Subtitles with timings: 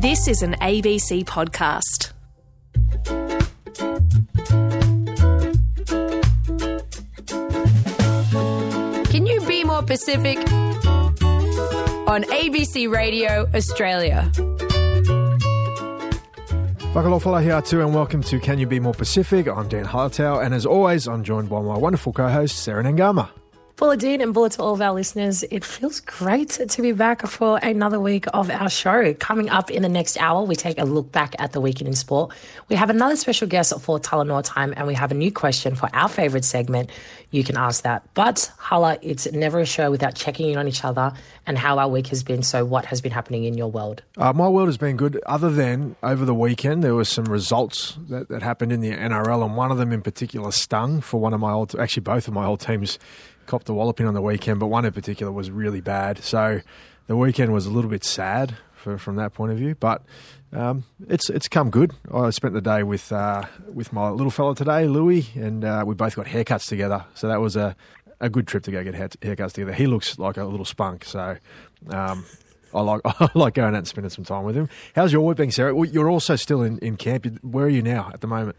[0.00, 2.12] This is an ABC podcast.
[9.10, 10.38] Can you be more Pacific?
[12.06, 14.30] On ABC Radio Australia.
[16.94, 19.48] Whakalofala here too, and welcome to Can You Be More Pacific?
[19.48, 22.84] I'm Dan Hartau, and as always, I'm joined by my wonderful co-host Sarah
[23.78, 23.88] Nangama.
[23.88, 25.44] Bulletin and bullet to all of our listeners.
[25.44, 29.14] It feels great to be back for another week of our show.
[29.14, 31.94] Coming up in the next hour, we take a look back at the weekend in
[31.94, 32.34] sport.
[32.68, 35.88] We have another special guest for Talanoa time, and we have a new question for
[35.92, 36.90] our favourite segment.
[37.30, 38.02] You can ask that.
[38.14, 41.12] But Hala, it's never a show without checking in on each other
[41.46, 42.42] and how our week has been.
[42.42, 44.02] So, what has been happening in your world?
[44.16, 47.96] Uh, my world has been good, other than over the weekend there were some results
[48.08, 51.32] that, that happened in the NRL, and one of them in particular stung for one
[51.32, 52.98] of my old, actually both of my old teams
[53.48, 56.22] copped a walloping on the weekend, but one in particular was really bad.
[56.22, 56.60] So
[57.08, 60.02] the weekend was a little bit sad for, from that point of view, but
[60.52, 61.92] um, it's it's come good.
[62.12, 65.94] I spent the day with uh, with my little fella today, Louis, and uh, we
[65.94, 67.04] both got haircuts together.
[67.14, 67.74] So that was a,
[68.20, 69.72] a good trip to go get hair, haircuts together.
[69.72, 71.36] He looks like a little spunk, so.
[71.88, 72.24] Um,
[72.74, 74.68] I like I like going out and spending some time with him.
[74.94, 75.74] How's your week being, Sarah?
[75.86, 77.26] You're also still in, in camp.
[77.42, 78.58] Where are you now at the moment?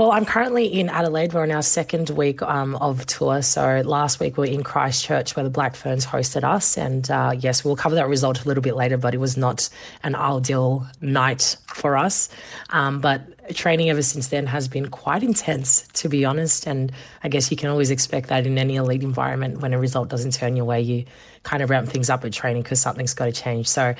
[0.00, 1.34] Well, I'm currently in Adelaide.
[1.34, 3.42] We're on our second week um, of tour.
[3.42, 6.78] So last week we were in Christchurch where the Black Ferns hosted us.
[6.78, 9.68] And uh, yes, we'll cover that result a little bit later, but it was not
[10.02, 12.30] an ideal night for us.
[12.70, 16.66] Um, but training ever since then has been quite intense, to be honest.
[16.66, 20.08] And I guess you can always expect that in any elite environment when a result
[20.08, 21.04] doesn't turn your way, you
[21.42, 23.68] kind of ramp things up at training because something's got to change.
[23.68, 23.94] So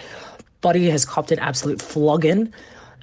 [0.62, 2.54] body has copped an absolute flogging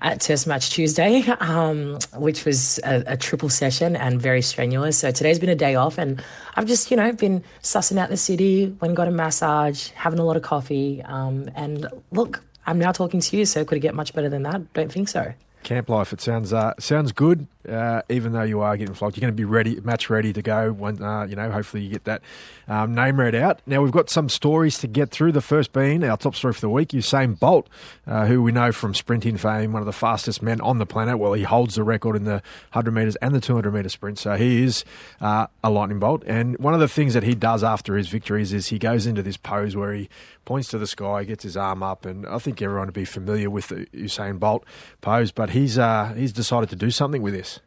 [0.02, 4.98] at Test Match Tuesday, um, which was a, a, triple session and very strenuous.
[5.00, 6.24] So today's been a day off, and
[6.56, 10.24] I've just, you know, been sussing out the city, went got a massage, having a
[10.24, 11.02] lot of coffee.
[11.04, 14.44] Um, and look, I'm now talking to you, so could it get much better than
[14.44, 14.74] that?
[14.74, 15.34] Don't think so.
[15.68, 19.22] Camp life, it sounds uh, sounds good uh, even though you are getting flogged, you're
[19.22, 21.52] going to be ready, match ready to go when uh, you know.
[21.52, 22.22] Hopefully, you get that
[22.68, 23.60] um, name read out.
[23.66, 25.34] Now we've got some stories to get through.
[25.34, 27.68] The first being our top story for the week: Usain Bolt,
[28.06, 31.20] uh, who we know from sprinting fame, one of the fastest men on the planet.
[31.20, 32.42] Well, he holds the record in the
[32.72, 34.86] 100 meters and the 200 meter sprint, so he is
[35.20, 36.24] uh, a lightning bolt.
[36.26, 39.22] And one of the things that he does after his victories is he goes into
[39.22, 40.10] this pose where he
[40.48, 43.50] points to the sky, gets his arm up, and I think everyone would be familiar
[43.50, 44.66] with the Usain Bolt
[45.02, 45.32] pose.
[45.32, 47.60] But he's uh, he's decided to do something with this.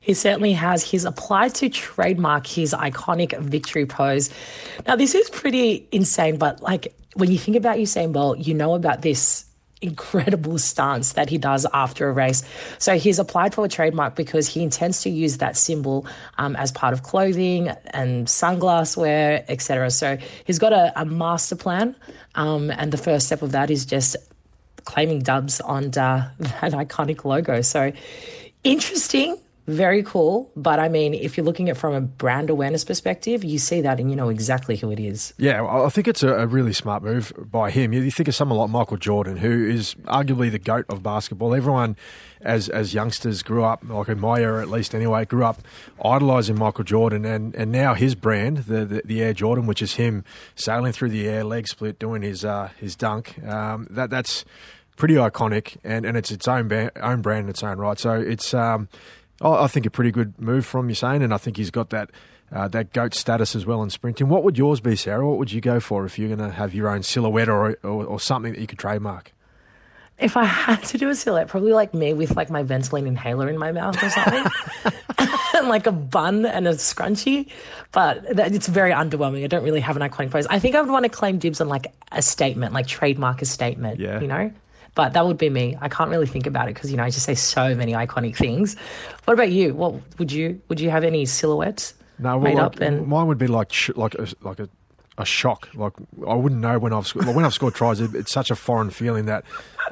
[0.00, 0.82] He certainly has.
[0.82, 4.30] He's applied to trademark his iconic victory pose.
[4.84, 8.74] Now, this is pretty insane, but like when you think about Usain Bolt, you know
[8.74, 9.44] about this
[9.82, 12.42] incredible stance that he does after a race.
[12.78, 16.06] So he's applied for a trademark because he intends to use that symbol
[16.38, 19.90] um, as part of clothing and sunglass wear, etc.
[19.90, 21.96] So he's got a, a master plan,
[22.34, 24.16] um, and the first step of that is just
[24.84, 27.60] claiming dubs on uh, that iconic logo.
[27.60, 27.92] So
[28.64, 30.50] interesting very cool.
[30.56, 34.00] But I mean, if you're looking at from a brand awareness perspective, you see that
[34.00, 35.32] and you know exactly who it is.
[35.38, 37.92] Yeah, I think it's a, really smart move by him.
[37.92, 41.54] You think of someone like Michael Jordan, who is arguably the goat of basketball.
[41.54, 41.96] Everyone,
[42.40, 45.62] as as youngsters, grew up like in my era at least anyway, grew up
[46.04, 49.94] idolising Michael Jordan, and, and now his brand, the, the, the Air Jordan, which is
[49.94, 50.24] him
[50.56, 53.42] sailing through the air, leg split, doing his uh, his dunk.
[53.46, 54.44] Um, that that's
[54.96, 57.98] pretty iconic, and, and it's its own ba- own brand in its own right.
[57.98, 58.88] So it's um,
[59.42, 62.10] I think a pretty good move from Usain, and I think he's got that
[62.52, 64.28] uh, that goat status as well in sprinting.
[64.28, 65.26] What would yours be, Sarah?
[65.26, 68.04] What would you go for if you're going to have your own silhouette or, or,
[68.04, 69.32] or something that you could trademark?
[70.18, 73.48] If I had to do a silhouette, probably like me with like my Ventolin inhaler
[73.48, 74.44] in my mouth or something,
[75.58, 77.48] and like a bun and a scrunchie.
[77.90, 79.42] But that, it's very underwhelming.
[79.42, 80.46] I don't really have an iconic pose.
[80.46, 83.46] I think I would want to claim dibs on like a statement, like trademark a
[83.46, 83.98] statement.
[83.98, 84.20] Yeah.
[84.20, 84.52] You know.
[84.94, 85.76] But that would be me.
[85.80, 88.36] I can't really think about it because you know I just say so many iconic
[88.36, 88.76] things.
[89.24, 89.74] What about you?
[89.74, 92.80] What would you would you have any silhouettes no, well, made like, up?
[92.80, 94.68] And mine would be like sh- like a, like a
[95.18, 95.68] a shock.
[95.74, 95.92] Like
[96.26, 98.00] I wouldn't know when I've like when I've scored tries.
[98.00, 99.44] It's such a foreign feeling that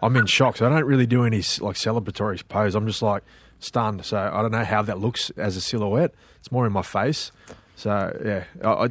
[0.02, 0.56] I'm in shock.
[0.56, 2.74] So I don't really do any like celebratory pose.
[2.74, 3.22] I'm just like
[3.58, 4.04] stunned.
[4.04, 6.14] So I don't know how that looks as a silhouette.
[6.38, 7.32] It's more in my face.
[7.76, 8.88] So yeah, I, I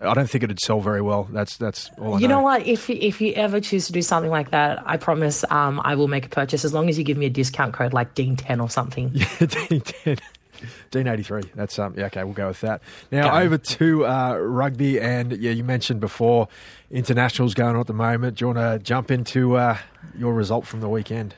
[0.00, 1.26] don't think it'd sell very well.
[1.32, 2.36] That's that's all I You know.
[2.36, 2.66] know what?
[2.66, 6.08] If if you ever choose to do something like that, I promise um, I will
[6.08, 8.60] make a purchase as long as you give me a discount code like Dean ten
[8.60, 9.10] or something.
[9.14, 10.18] Yeah, Dean ten.
[10.90, 11.42] Dean eighty three.
[11.54, 12.82] That's um yeah okay we'll go with that.
[13.10, 13.44] Now go.
[13.44, 16.48] over to uh, rugby and yeah you mentioned before
[16.90, 18.38] internationals going on at the moment.
[18.38, 19.76] Do you want to jump into uh,
[20.16, 21.34] your result from the weekend?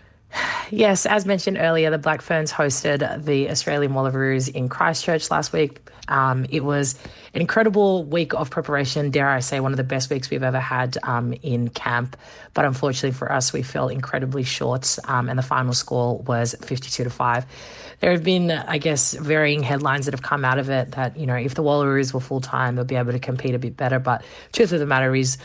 [0.70, 5.80] Yes, as mentioned earlier, the Black Ferns hosted the Australian Wallaroos in Christchurch last week.
[6.08, 6.98] Um, it was
[7.34, 10.60] an incredible week of preparation, dare I say, one of the best weeks we've ever
[10.60, 12.16] had um, in camp.
[12.54, 17.04] But unfortunately for us, we fell incredibly short, um, and the final score was 52
[17.04, 17.46] to 5.
[18.00, 21.26] There have been, I guess, varying headlines that have come out of it that, you
[21.26, 23.98] know, if the Wallaroos were full time, they'll be able to compete a bit better.
[23.98, 24.22] But
[24.52, 25.38] truth of the matter is,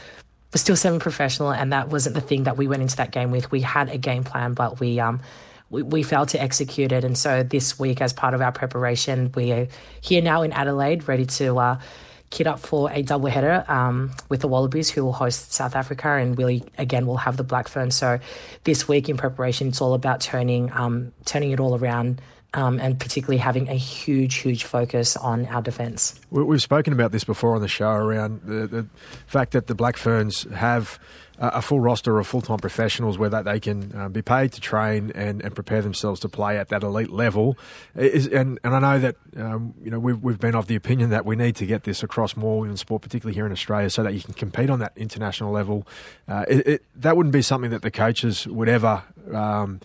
[0.53, 3.31] we're still semi professional, and that wasn't the thing that we went into that game
[3.31, 3.49] with.
[3.51, 5.21] We had a game plan, but we um,
[5.69, 7.03] we, we failed to execute it.
[7.03, 9.67] And so this week, as part of our preparation, we are
[10.01, 11.79] here now in Adelaide, ready to uh,
[12.29, 16.37] kit up for a doubleheader um, with the Wallabies, who will host South Africa, and
[16.37, 17.95] we again will have the Black Ferns.
[17.95, 18.19] So
[18.63, 22.21] this week in preparation, it's all about turning um, turning it all around.
[22.55, 26.19] Um, and particularly having a huge, huge focus on our defence.
[26.29, 28.87] We've spoken about this before on the show around the, the
[29.25, 30.99] fact that the Black Ferns have
[31.39, 34.61] a full roster of full time professionals where that they can uh, be paid to
[34.61, 37.57] train and, and prepare themselves to play at that elite level.
[37.95, 41.09] Is, and, and I know that um, you know we've, we've been of the opinion
[41.09, 44.03] that we need to get this across more in sport, particularly here in Australia, so
[44.03, 45.87] that you can compete on that international level.
[46.27, 49.03] Uh, it, it, that wouldn't be something that the coaches would ever.
[49.31, 49.79] Um,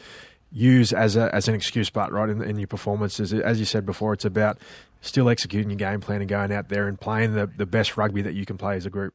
[0.50, 3.84] use as a as an excuse, but right in, in your performances, as you said
[3.84, 4.58] before, it's about
[5.00, 8.22] still executing your game plan and going out there and playing the, the best rugby
[8.22, 9.14] that you can play as a group.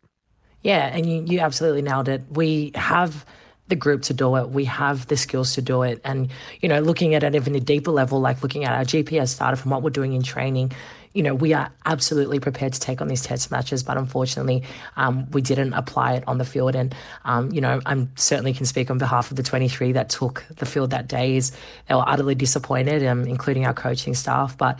[0.62, 2.24] Yeah, and you, you absolutely nailed it.
[2.32, 3.26] We have
[3.68, 4.50] the group to do it.
[4.50, 6.00] We have the skills to do it.
[6.04, 6.30] And,
[6.62, 9.56] you know, looking at it even a deeper level, like looking at our GPS data
[9.56, 10.72] from what we're doing in training,
[11.14, 14.64] you know, we are absolutely prepared to take on these test matches, but unfortunately,
[14.98, 16.76] um, we didn't apply it on the field.
[16.76, 16.94] And,
[17.24, 20.66] um, you know, I certainly can speak on behalf of the 23 that took the
[20.66, 21.38] field that day.
[21.38, 21.52] Is
[21.88, 24.58] they were utterly disappointed, um, including our coaching staff.
[24.58, 24.80] But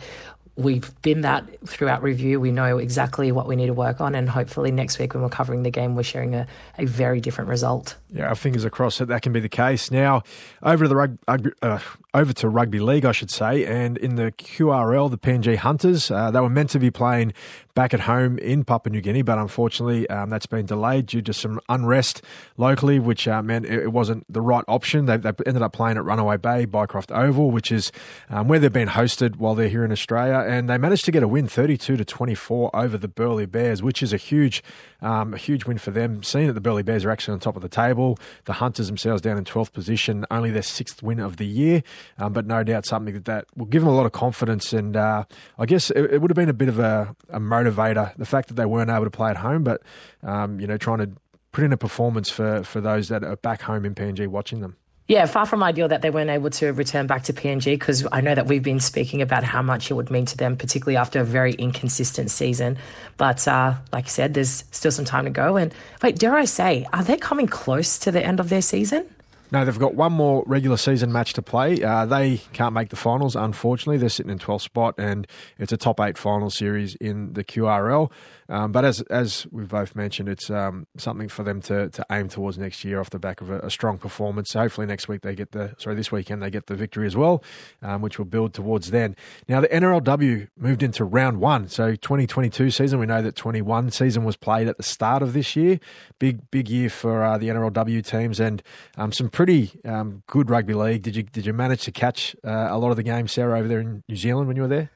[0.56, 2.40] we've been that throughout review.
[2.40, 5.28] We know exactly what we need to work on, and hopefully next week when we're
[5.28, 6.46] covering the game, we're sharing a,
[6.78, 7.96] a very different result.
[8.14, 9.90] Yeah, our fingers are crossed that that can be the case.
[9.90, 10.22] Now,
[10.62, 11.80] over to the rugby, uh,
[12.14, 16.30] over to rugby league, I should say, and in the QRL, the PNG Hunters, uh,
[16.30, 17.32] they were meant to be playing
[17.74, 21.32] back at home in Papua New Guinea, but unfortunately um, that's been delayed due to
[21.32, 22.22] some unrest
[22.56, 25.06] locally, which uh, meant it, wasn't the right option.
[25.06, 27.90] They, they, ended up playing at Runaway Bay, Bycroft Oval, which is
[28.30, 31.24] um, where they've been hosted while they're here in Australia, and they managed to get
[31.24, 34.62] a win, 32 to 24 over the Burleigh Bears, which is a huge,
[35.02, 36.22] um, a huge win for them.
[36.22, 38.03] Seeing that the Burleigh Bears are actually on top of the table,
[38.44, 41.82] the Hunters themselves down in 12th position, only their sixth win of the year,
[42.18, 44.96] um, but no doubt something that, that will give them a lot of confidence, and
[44.96, 45.24] uh,
[45.58, 48.14] I guess it, it, would have been a bit of a, a motivator.
[48.16, 49.82] The fact that they weren't able to play at home, but
[50.22, 51.10] um, you know, trying to
[51.52, 54.76] put in a performance for for those that are back home in PNG watching them.
[55.06, 58.22] Yeah, far from ideal that they weren't able to return back to PNG because I
[58.22, 61.20] know that we've been speaking about how much it would mean to them, particularly after
[61.20, 62.78] a very inconsistent season.
[63.18, 65.58] But uh, like I said, there's still some time to go.
[65.58, 69.06] And wait, dare I say, are they coming close to the end of their season?
[69.52, 71.82] No, they've got one more regular season match to play.
[71.82, 73.98] Uh, they can't make the finals, unfortunately.
[73.98, 75.28] They're sitting in 12th spot, and
[75.58, 78.10] it's a top eight final series in the QRL.
[78.48, 82.28] Um, but as as we've both mentioned, it's um, something for them to, to aim
[82.28, 84.52] towards next year off the back of a, a, strong performance.
[84.52, 87.42] Hopefully next week they get the sorry this weekend they get the victory as well,
[87.82, 89.16] um, which will build towards then.
[89.48, 92.98] Now the NRLW moved into round one, so 2022 season.
[92.98, 95.80] We know that 21 season was played at the start of this year.
[96.18, 98.62] Big big year for uh, the NRLW teams and
[98.96, 101.02] um, some pretty um, good rugby league.
[101.02, 103.68] Did you did you manage to catch uh, a lot of the games, Sarah, over
[103.68, 104.90] there in New Zealand when you were there?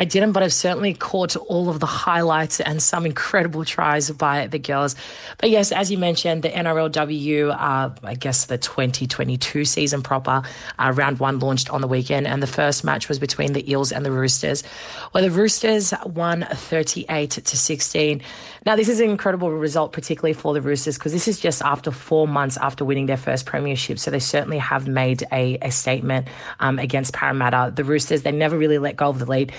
[0.00, 4.46] I didn't, but I've certainly caught all of the highlights and some incredible tries by
[4.46, 4.94] the girls.
[5.38, 10.42] But yes, as you mentioned, the NRLW, uh, I guess the 2022 season proper,
[10.78, 13.90] uh, round one launched on the weekend, and the first match was between the Eels
[13.90, 14.62] and the Roosters,
[15.10, 18.22] where the Roosters won 38 to 16.
[18.68, 21.90] Now, this is an incredible result, particularly for the Roosters, because this is just after
[21.90, 23.98] four months after winning their first premiership.
[23.98, 26.28] So they certainly have made a, a statement
[26.60, 27.72] um, against Parramatta.
[27.74, 29.52] The Roosters, they never really let go of the lead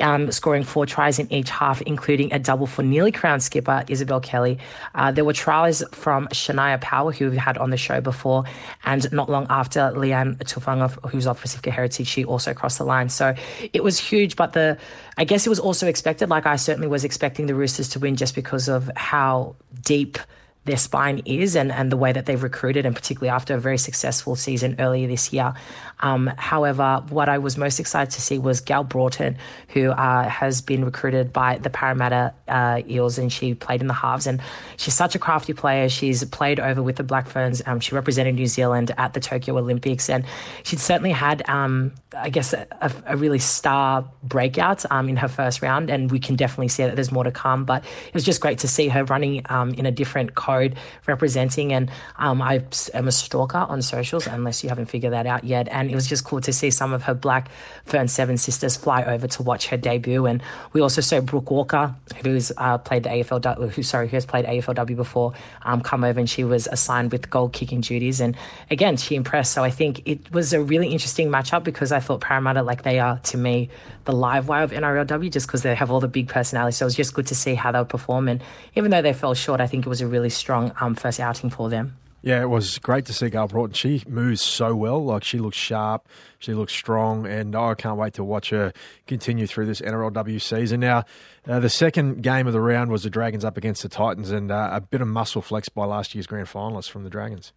[0.00, 4.20] um, scoring four tries in each half, including a double for nearly crowned skipper Isabelle
[4.20, 4.56] Kelly.
[4.94, 8.44] Uh, there were tries from Shania Power, who we've had on the show before,
[8.86, 13.10] and not long after, Leianne Tufuga, who's of Pacifica Heritage, she also crossed the line.
[13.10, 13.34] So
[13.74, 14.78] it was huge, but the
[15.16, 16.28] I guess it was also expected.
[16.28, 20.18] Like I certainly was expecting the Roosters to win just because of how deep
[20.64, 23.76] their spine is and, and the way that they've recruited, and particularly after a very
[23.76, 25.52] successful season earlier this year.
[26.00, 29.36] Um, however, what I was most excited to see was Gayle Broughton,
[29.68, 33.94] who uh, has been recruited by the Parramatta uh, Eels, and she played in the
[33.94, 34.26] halves.
[34.26, 34.40] And
[34.76, 35.88] she's such a crafty player.
[35.88, 37.62] She's played over with the Black Ferns.
[37.66, 40.24] Um, she represented New Zealand at the Tokyo Olympics, and
[40.62, 42.66] she'd certainly had um, I guess, a,
[43.06, 46.94] a really star breakout um, in her first round, and we can definitely see that
[46.94, 47.64] there's more to come.
[47.64, 51.72] But it was just great to see her running um, in a different code, representing.
[51.72, 55.68] And um, I am a stalker on socials, unless you haven't figured that out yet.
[55.68, 57.48] And it was just cool to see some of her Black
[57.84, 60.26] Fern Seven sisters fly over to watch her debut.
[60.26, 60.42] And
[60.72, 64.44] we also saw Brooke Walker, who's uh, played the AFL, who sorry, who has played
[64.44, 68.20] AFLW before, um, come over, and she was assigned with goal kicking duties.
[68.20, 68.36] And
[68.70, 69.52] again, she impressed.
[69.52, 73.00] So I think it was a really interesting matchup because I thought Parramatta, like they
[73.00, 73.68] are to me,
[74.04, 76.76] the live wire of NRLW, just because they have all the big personalities.
[76.76, 78.40] So it was just good to see how they were performing.
[78.76, 81.50] Even though they fell short, I think it was a really strong um, first outing
[81.50, 81.96] for them.
[82.24, 83.74] Yeah, it was great to see Gayle Broughton.
[83.74, 85.04] She moves so well.
[85.04, 86.08] Like she looks sharp,
[86.38, 88.72] she looks strong, and oh, I can't wait to watch her
[89.06, 90.80] continue through this NRLW season.
[90.80, 91.04] Now,
[91.46, 94.50] uh, the second game of the round was the Dragons up against the Titans, and
[94.50, 97.52] uh, a bit of muscle flex by last year's grand finalists from the Dragons.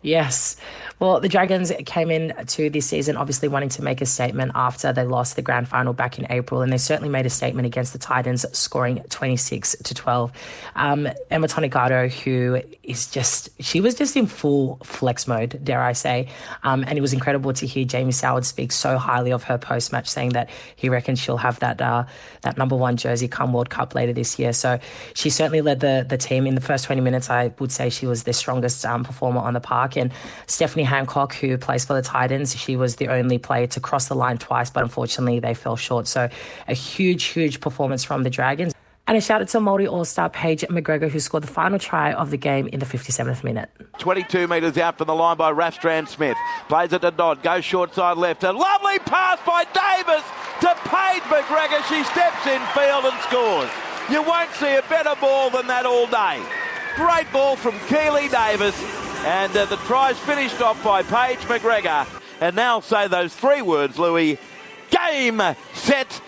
[0.00, 0.56] Yes.
[1.00, 4.92] Well, the Dragons came in to this season obviously wanting to make a statement after
[4.92, 7.92] they lost the grand final back in April, and they certainly made a statement against
[7.92, 10.32] the Titans, scoring 26 to 12.
[10.76, 15.92] Um, Emma Tonegato, who is just, she was just in full flex mode, dare I
[15.92, 16.28] say.
[16.62, 19.92] Um, and it was incredible to hear Jamie Soward speak so highly of her post
[19.92, 22.04] match, saying that he reckons she'll have that uh,
[22.42, 24.52] that number one jersey come World Cup later this year.
[24.52, 24.78] So
[25.14, 27.30] she certainly led the, the team in the first 20 minutes.
[27.30, 29.87] I would say she was the strongest um, performer on the park.
[29.96, 30.12] And
[30.46, 34.14] Stephanie Hancock, who plays for the Titans, she was the only player to cross the
[34.14, 36.06] line twice, but unfortunately they fell short.
[36.06, 36.28] So
[36.66, 38.74] a huge, huge performance from the Dragons.
[39.08, 42.12] And a shout out to Māori All Star Paige McGregor, who scored the final try
[42.12, 43.70] of the game in the 57th minute.
[43.98, 46.36] 22 metres out from the line by Rafstrand Smith.
[46.68, 48.44] Plays it to Dodd, goes short side left.
[48.44, 50.22] A lovely pass by Davis
[50.60, 51.82] to Paige McGregor.
[51.88, 53.70] She steps in field and scores.
[54.10, 56.42] You won't see a better ball than that all day.
[56.96, 59.07] Great ball from Keely Davis.
[59.24, 62.06] And uh, the try's finished off by Paige McGregor.
[62.40, 64.38] And now say those three words, Louis.
[64.90, 65.42] Game,
[65.74, 66.20] set,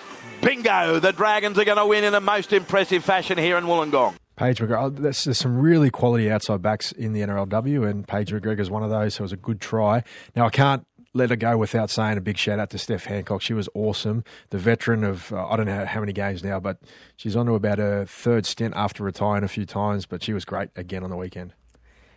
[0.42, 0.98] bingo.
[0.98, 4.16] The Dragons are going to win in a most impressive fashion here in Wollongong.
[4.36, 8.60] Paige McGregor, there's, there's, some really quality outside backs in the NRLW, and Paige McGregor
[8.60, 9.14] is one of those.
[9.14, 10.02] So it was a good try.
[10.34, 13.42] Now, I can't let her go without saying a big shout out to Steph Hancock.
[13.42, 14.24] She was awesome.
[14.50, 16.78] The veteran of, uh, I don't know how many games now, but
[17.16, 20.44] she's on to about her third stint after retiring a few times, but she was
[20.44, 21.52] great again on the weekend.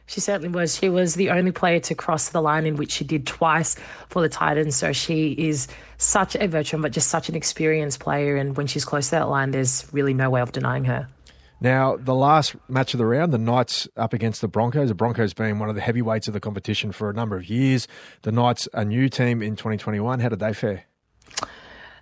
[0.05, 0.77] She certainly was.
[0.77, 3.75] She was the only player to cross the line in which she did twice
[4.09, 4.75] for the Titans.
[4.75, 5.67] So she is
[5.97, 8.35] such a veteran, but just such an experienced player.
[8.35, 11.07] And when she's close to that line, there's really no way of denying her.
[11.61, 14.89] Now, the last match of the round, the Knights up against the Broncos.
[14.89, 17.87] The Broncos being one of the heavyweights of the competition for a number of years.
[18.23, 20.19] The Knights, a new team in 2021.
[20.19, 20.83] How did they fare?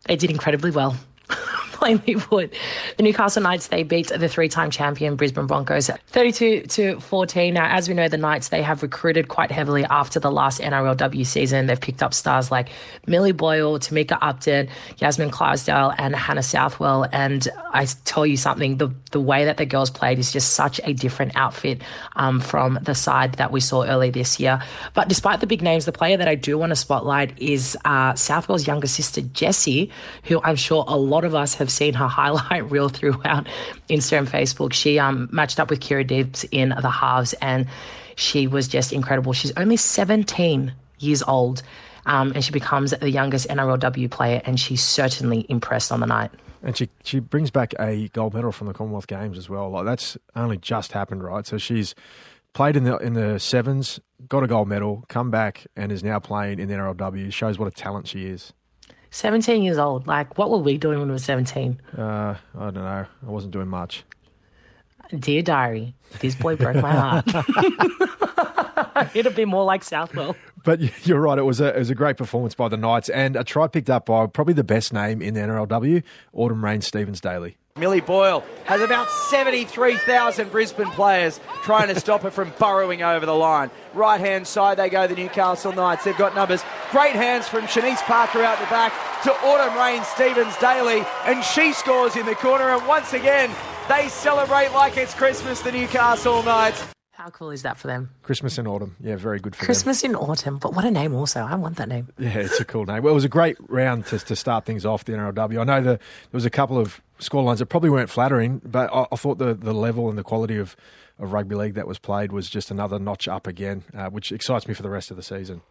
[0.08, 0.98] They did incredibly well
[1.82, 2.54] plainly put.
[2.98, 7.54] The Newcastle Knights, they beat the three time champion Brisbane Broncos 32 to 14.
[7.56, 11.26] Now, as we know, the Knights, they have recruited quite heavily after the last NRLW
[11.26, 11.66] season.
[11.66, 12.70] They've picked up stars like
[13.08, 17.08] Millie Boyle, Tamika Upton, Yasmin Clydesdale, and Hannah Southwell.
[17.12, 20.80] And I tell you something, the, the way that the girls played is just such
[20.84, 21.82] a different outfit
[22.16, 24.62] um, from the side that we saw early this year.
[24.94, 28.14] But despite the big names, the player that I do want to spotlight is uh,
[28.14, 29.90] Southwell's younger sister, Jessie,
[30.26, 33.48] who I'm sure a lot of us have seen her highlight reel throughout
[33.90, 34.74] Instagram, Facebook.
[34.74, 37.68] She um, matched up with Kirra Dibbs in the halves, and
[38.16, 39.34] she was just incredible.
[39.34, 41.64] She's only 17 years old,
[42.06, 46.32] um, and she becomes the youngest NRLW player, and she's certainly impressed on the night.
[46.64, 49.70] And she she brings back a gold medal from the Commonwealth Games as well.
[49.72, 51.46] Like that's only just happened, right?
[51.46, 51.96] So she's
[52.54, 56.20] played in the in the sevens, got a gold medal, come back, and is now
[56.20, 57.34] playing in the NRLW.
[57.34, 58.54] Shows what a talent she is.
[59.12, 60.08] 17 years old.
[60.08, 61.80] Like, what were we doing when we were 17?
[61.98, 62.82] Uh, I don't know.
[62.82, 64.04] I wasn't doing much.
[65.18, 67.26] Dear diary, this boy broke my heart.
[69.16, 70.38] It'd be more like Southwell.
[70.64, 71.38] But you're right.
[71.38, 73.90] It was a it was a great performance by the Knights and a try picked
[73.90, 76.04] up by probably the best name in the NRLW,
[76.34, 77.58] Autumn Rain Stephens Daly.
[77.78, 83.34] Millie Boyle has about 73,000 Brisbane players trying to stop her from burrowing over the
[83.34, 83.72] line.
[83.94, 86.04] Right hand side, they go the Newcastle Knights.
[86.04, 86.64] They've got numbers.
[86.92, 88.92] Great hands from Shanice Parker out the back
[89.24, 92.70] to Autumn Rain Stephens Daly, and she scores in the corner.
[92.70, 93.50] And once again,
[93.88, 96.84] they celebrate like it's Christmas, the Newcastle Knights.
[97.14, 98.10] How cool is that for them?
[98.24, 98.96] Christmas in autumn.
[99.00, 100.12] Yeah, very good for Christmas them.
[100.12, 100.58] in autumn.
[100.58, 101.42] But what a name also.
[101.42, 102.10] I want that name.
[102.18, 103.04] Yeah, it's a cool name.
[103.04, 105.62] Well, it was a great round to, to start things off, the NRLW.
[105.62, 106.00] I know the, there
[106.32, 109.74] was a couple of scorelines that probably weren't flattering, but I, I, thought the, the
[109.74, 110.76] level and the quality of,
[111.20, 114.68] of rugby league that was played was just another notch up again, uh, which excites
[114.68, 115.62] me for the rest of the season.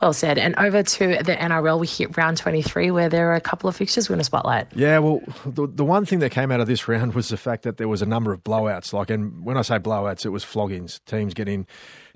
[0.00, 0.36] Well said.
[0.36, 3.76] And over to the NRL, we hit round 23 where there are a couple of
[3.76, 4.66] fixtures we want to spotlight.
[4.74, 7.62] Yeah, well, the, the one thing that came out of this round was the fact
[7.62, 8.92] that there was a number of blowouts.
[8.92, 11.00] Like, and when I say blowouts, it was floggings.
[11.06, 11.68] Teams getting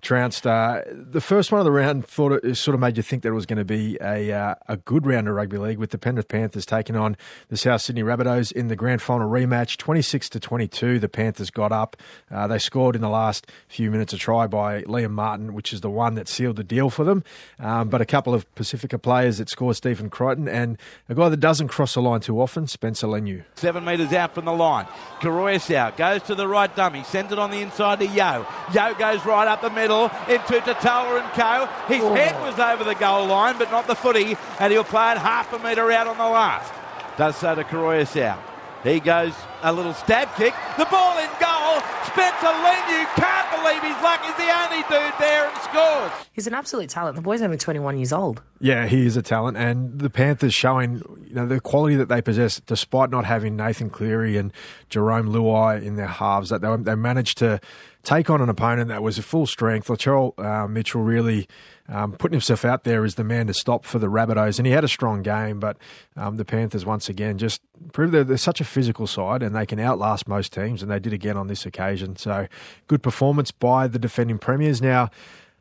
[0.06, 0.46] trounced.
[0.46, 3.30] Uh, the first one of the round thought it, sort of made you think that
[3.30, 5.98] it was going to be a uh, a good round of rugby league with the
[5.98, 7.16] Penrith Panthers taking on
[7.48, 11.00] the South Sydney Rabbitohs in the grand final rematch, twenty six to twenty two.
[11.00, 11.96] The Panthers got up.
[12.30, 15.80] Uh, they scored in the last few minutes a try by Liam Martin, which is
[15.80, 17.25] the one that sealed the deal for them.
[17.58, 21.40] Um, but a couple of Pacifica players that scored Stephen Crichton and a guy that
[21.40, 23.42] doesn't cross the line too often, Spencer Leniu.
[23.56, 24.86] Seven metres out from the line.
[25.20, 28.46] Koroisau goes to the right dummy, sends it on the inside to Yeo.
[28.72, 31.66] Yeo goes right up the middle into Tatola and Co.
[31.92, 32.14] His oh.
[32.14, 35.52] head was over the goal line, but not the footy, and he'll play it half
[35.52, 36.72] a metre out on the last.
[37.16, 38.38] Does so to Koroisau.
[38.84, 40.54] He goes a little stab kick.
[40.78, 41.80] The ball in goal.
[42.06, 44.22] Spencer Leniu can't believe his luck.
[44.22, 46.12] He's the only dude there and scores.
[46.32, 47.16] He's an absolute talent.
[47.16, 48.42] The boy's only 21 years old.
[48.60, 49.56] Yeah, he is a talent.
[49.56, 53.90] And the Panthers showing you know the quality that they possess, despite not having Nathan
[53.90, 54.52] Cleary and
[54.88, 57.60] Jarome Luai in their halves, that they, they managed to
[58.06, 59.88] take on an opponent that was at full strength.
[59.88, 61.48] Latrell uh, Mitchell really
[61.88, 64.72] um, putting himself out there as the man to stop for the Rabbitohs, and he
[64.72, 65.58] had a strong game.
[65.58, 65.76] But
[66.16, 67.60] um, the Panthers once again just
[67.92, 71.00] proved they're, they're, such a physical side, and they can outlast most teams, and they
[71.00, 72.14] did again on this occasion.
[72.14, 72.46] So
[72.86, 74.80] good performance by the defending premiers.
[74.80, 75.10] Now.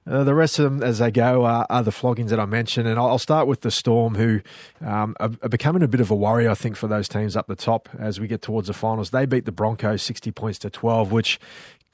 [0.07, 2.87] Uh, the rest of them, as they go, are, are, the floggings that I mentioned.
[2.87, 4.41] And I'll, start with the Storm, who
[4.79, 7.47] um, are, are, becoming a bit of a worry, I think, for those teams up
[7.47, 9.09] the top as we get towards the finals.
[9.09, 11.39] They beat the Broncos 60 points to 12, which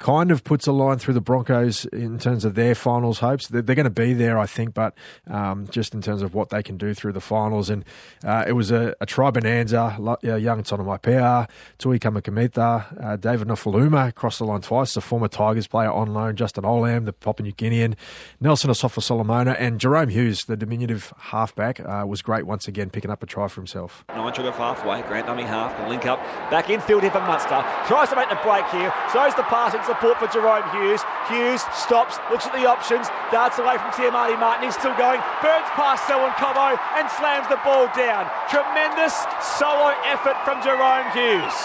[0.01, 3.47] kind of puts a line through the Broncos in terms of their finals hopes.
[3.47, 4.95] They're, they're going to be there, I think, but
[5.27, 7.69] um, just in terms of what they can do through the finals.
[7.69, 7.85] And
[8.25, 9.95] uh, it was a, a try bonanza.
[10.23, 14.95] Young Tonumaipea, Tui Kamikamica, uh, David Nofoaluma crossed the line twice.
[14.95, 17.95] The former Tigers player on loan, Justin Olam, the Papua New Guinean,
[18.39, 23.11] Nelson Asofa Solomona, and Jahrome Hughes, the diminutive halfback, uh, was great once again, picking
[23.11, 24.03] up a try for himself.
[24.09, 26.19] Nine sugar halfway, Grant dummy half, can link up.
[26.49, 27.63] Back infield here for Munster.
[27.85, 28.91] Tries to make the break here.
[29.11, 31.03] Throws the pass support for Jahrome Hughes.
[31.27, 34.63] Hughes stops, looks at the options, darts away from Te Maire Martin.
[34.63, 38.23] He's still going, burns past Selwyn Cobbo and slams the ball down.
[38.47, 39.11] Tremendous
[39.43, 41.57] solo effort from Jahrome Hughes.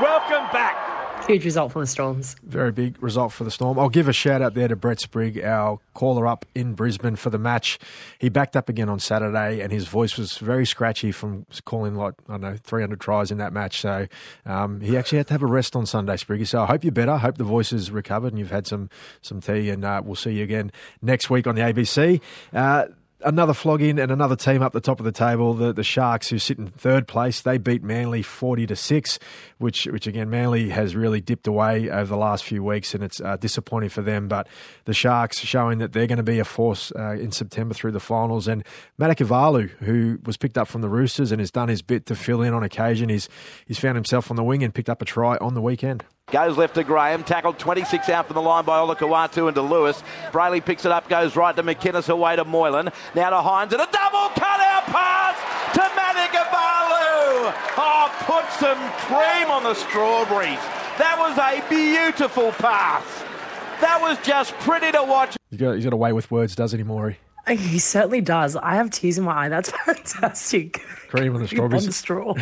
[0.00, 0.79] Welcome back
[1.26, 2.34] Huge result for the Storms.
[2.42, 3.78] Very big result for the Storm.
[3.78, 7.30] I'll give a shout out there to Brett Sprigg, our caller up in Brisbane for
[7.30, 7.78] the match.
[8.18, 12.14] He backed up again on Saturday, and his voice was very scratchy from calling like
[12.28, 13.80] I don't know 300 tries in that match.
[13.80, 14.06] So
[14.44, 16.46] um, he actually had to have a rest on Sunday, Spriggy.
[16.46, 17.12] So I hope you're better.
[17.12, 18.90] I hope the voice is recovered and you've had some
[19.22, 19.70] some tea.
[19.70, 22.20] And uh, we'll see you again next week on the ABC.
[22.52, 22.86] Uh,
[23.24, 25.54] another flog in and another team up the top of the table.
[25.54, 29.18] The the Sharks, who sit in third place, they beat Manly forty to six,
[29.58, 33.20] which which again Manly has really dipped away over the last few weeks, and it's
[33.20, 34.28] uh, disappointing for them.
[34.28, 34.48] But
[34.84, 38.00] the Sharks showing that they're going to be a force uh, in September through the
[38.00, 38.48] finals.
[38.48, 38.64] And
[38.98, 42.14] Matt Ikuvalu, who was picked up from the Roosters and has done his bit to
[42.14, 43.28] fill in on occasion, he's
[43.66, 46.04] he's found himself on the wing and picked up a try on the weekend.
[46.30, 50.02] Goes left to Graham, tackled 26 out from the line by Olakau'atu and to Lewis.
[50.30, 52.90] Brailey picks it up, goes right to McInnes, away to Moylan.
[53.16, 55.36] Now to Hynes and a double cut-out pass
[55.74, 57.52] to Matt Ikuvalu.
[57.76, 60.58] Oh, put some cream on the strawberries.
[60.98, 63.04] That was a beautiful pass.
[63.80, 65.36] That was just pretty to watch.
[65.50, 67.18] He's got, he's got a way with words, doesn't he, Maury?
[67.48, 68.54] He certainly does.
[68.54, 69.48] I have tears in my eye.
[69.48, 70.80] That's fantastic.
[71.08, 71.82] Cream on the strawberries.
[71.84, 72.34] on the straw.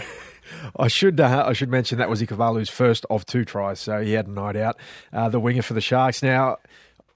[0.79, 4.13] I should uh, I should mention that was Ikuvalu's first of two tries, so he
[4.13, 4.77] had a night out.
[5.13, 6.23] Uh, the winger for the Sharks.
[6.23, 6.59] Now,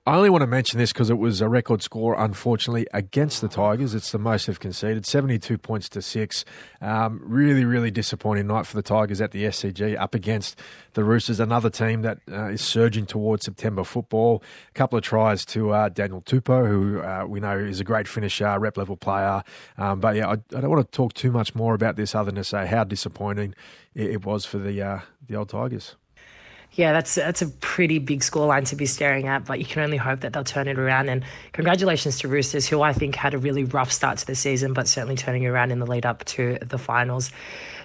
[0.04, 3.46] I only want to mention this because it was a record score, unfortunately, against the
[3.46, 3.94] Tigers.
[3.94, 6.44] It's the most they've conceded, 72 points to six.
[6.80, 10.58] Um, really, really disappointing night for the Tigers at the SCG up against
[10.94, 14.42] the Roosters, another team that uh, is surging towards September football.
[14.70, 18.08] A couple of tries to uh, Daniel Tupou, who uh, we know is a great
[18.08, 19.44] finisher, rep level player.
[19.78, 22.32] Um, but yeah, I, I, don't want to talk too much more about this other
[22.32, 23.54] than to say how disappointing
[23.94, 25.94] it, it was for the uh, the old Tigers
[26.74, 29.98] yeah, that's that's a pretty big scoreline to be staring at, but you can only
[29.98, 31.10] hope that they'll turn it around.
[31.10, 34.72] And congratulations to Roosters, who I think had a really rough start to the season,
[34.72, 37.30] but certainly turning around in the lead up to the finals.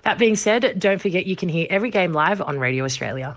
[0.03, 3.35] That being said, don't forget you can hear every game live on Radio Australia.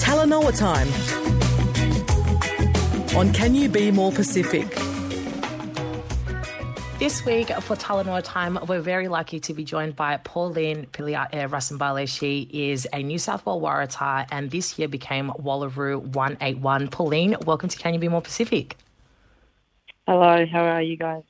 [0.00, 0.88] Talanoa time
[3.16, 4.87] on Can You Be More Pacific?
[6.98, 12.08] This week for Talanoa Time, we're very lucky to be joined by Pauline Pilia'e Rasabale.
[12.08, 16.88] She is a New South Wales Waratah and this year became Wallaroo 181.
[16.88, 18.76] Pauline, welcome to Can You Be More Pacific?
[20.08, 21.22] Hello, how are you guys?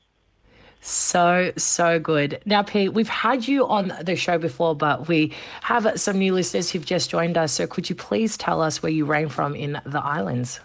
[0.81, 2.41] So, so good.
[2.47, 6.71] Now, Pete, we've had you on the show before, but we have some new listeners
[6.71, 7.51] who've just joined us.
[7.51, 10.61] So, could you please tell us where you reign from in the islands?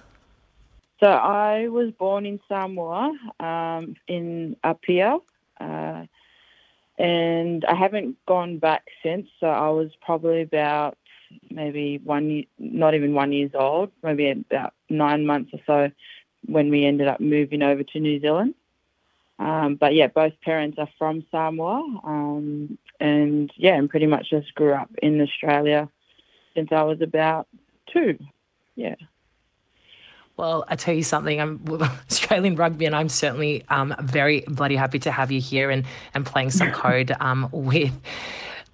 [1.01, 5.19] So I was born in Samoa, um, in Apia,
[5.61, 6.05] uh,
[6.99, 9.29] and I haven't gone back since.
[9.41, 10.97] So I was probably about
[11.51, 15.91] maybe one, not even one years old, maybe about nine months or so,
[16.47, 18.55] when we ended up moving over to New Zealand.
[19.39, 24.55] Um, but yeah, both parents are from Samoa, um, and yeah, and pretty much just
[24.55, 25.89] grew up in Australia
[26.55, 27.49] since I was about
[27.93, 28.17] two.
[28.77, 28.95] Yeah.
[30.37, 31.41] Well, I tell you something.
[31.41, 31.61] I'm
[32.11, 36.27] Australian rugby, and I'm certainly um, very bloody happy to have you here and and
[36.27, 37.93] playing some code um, with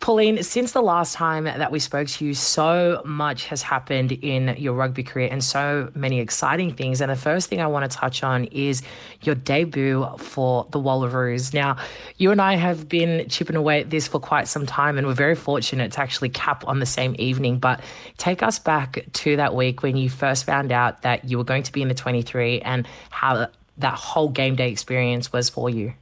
[0.00, 4.56] Pauline, since the last time that we spoke to you, so much has happened in
[4.56, 7.02] your rugby career and so many exciting things.
[7.02, 8.82] And the first thing I want to touch on is
[9.20, 11.52] your debut for the Wallaroos.
[11.52, 11.76] Now,
[12.16, 15.12] you and I have been chipping away at this for quite some time, and we're
[15.12, 17.58] very fortunate to actually cap on the same evening.
[17.58, 17.82] But
[18.16, 21.64] take us back to that week when you first found out that you were going
[21.64, 25.92] to be in the 23 and how that whole game day experience was for you.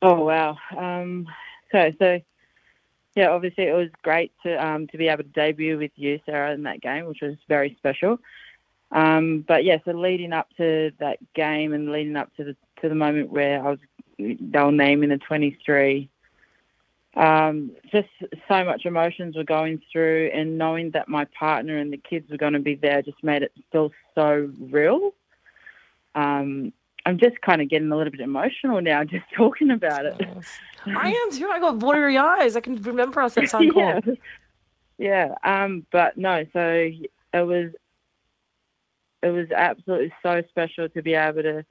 [0.00, 0.56] Oh, wow.
[0.76, 1.26] Um,
[1.72, 2.20] so, so
[3.16, 6.52] yeah, obviously it was great to um, to be able to debut with you, Sarah,
[6.52, 8.18] in that game, which was very special.
[8.92, 12.88] Um, but yeah, so leading up to that game and leading up to the to
[12.90, 13.78] the moment where I was
[14.18, 16.08] they'll name in the 23,
[17.16, 18.08] um, just
[18.48, 22.36] so much emotions were going through, and knowing that my partner and the kids were
[22.36, 25.14] going to be there just made it feel so real.
[26.14, 26.72] Um,
[27.06, 30.20] I'm just kind of getting a little bit emotional now just talking about it.
[30.86, 31.48] I am too.
[31.48, 32.56] I got watery eyes.
[32.56, 34.00] I can remember us at some yeah.
[34.98, 35.34] Yeah.
[35.44, 36.90] Um, but no, so
[37.32, 37.70] it was
[39.22, 41.64] it was absolutely so special to be able to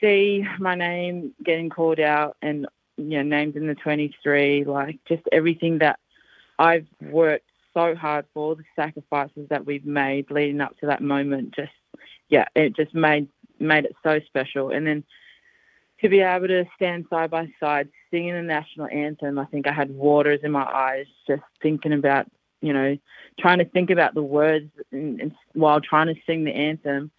[0.00, 5.22] see my name getting called out and you know named in the 23 like just
[5.32, 5.98] everything that
[6.58, 11.54] I've worked so hard for the sacrifices that we've made leading up to that moment
[11.54, 11.72] just
[12.28, 15.04] yeah it just made made it so special and then
[16.00, 19.72] to be able to stand side by side singing the national anthem, I think I
[19.72, 22.26] had waters in my eyes just thinking about,
[22.60, 22.98] you know,
[23.38, 27.10] trying to think about the words and, and while trying to sing the anthem.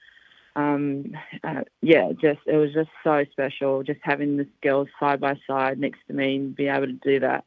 [0.56, 5.40] Um, uh, yeah, just it was just so special, just having the girls side by
[5.48, 7.46] side next to me and be able to do that.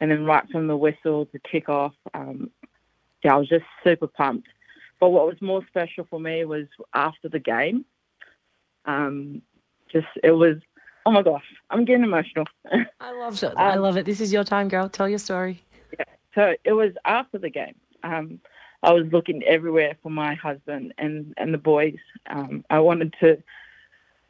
[0.00, 2.50] And then right from the whistle to kick off, um,
[3.22, 4.48] yeah, I was just super pumped.
[5.00, 7.84] But what was more special for me was after the game.
[8.86, 9.42] Um,
[9.92, 10.56] just it was
[11.06, 12.46] oh my gosh, I'm getting emotional.
[13.00, 13.44] I love it.
[13.44, 14.06] Um, I love it.
[14.06, 14.88] This is your time, girl.
[14.88, 15.62] Tell your story.
[15.98, 16.04] Yeah.
[16.34, 17.74] So it was after the game.
[18.02, 18.40] Um,
[18.82, 21.98] I was looking everywhere for my husband and and the boys.
[22.28, 23.42] Um, I wanted to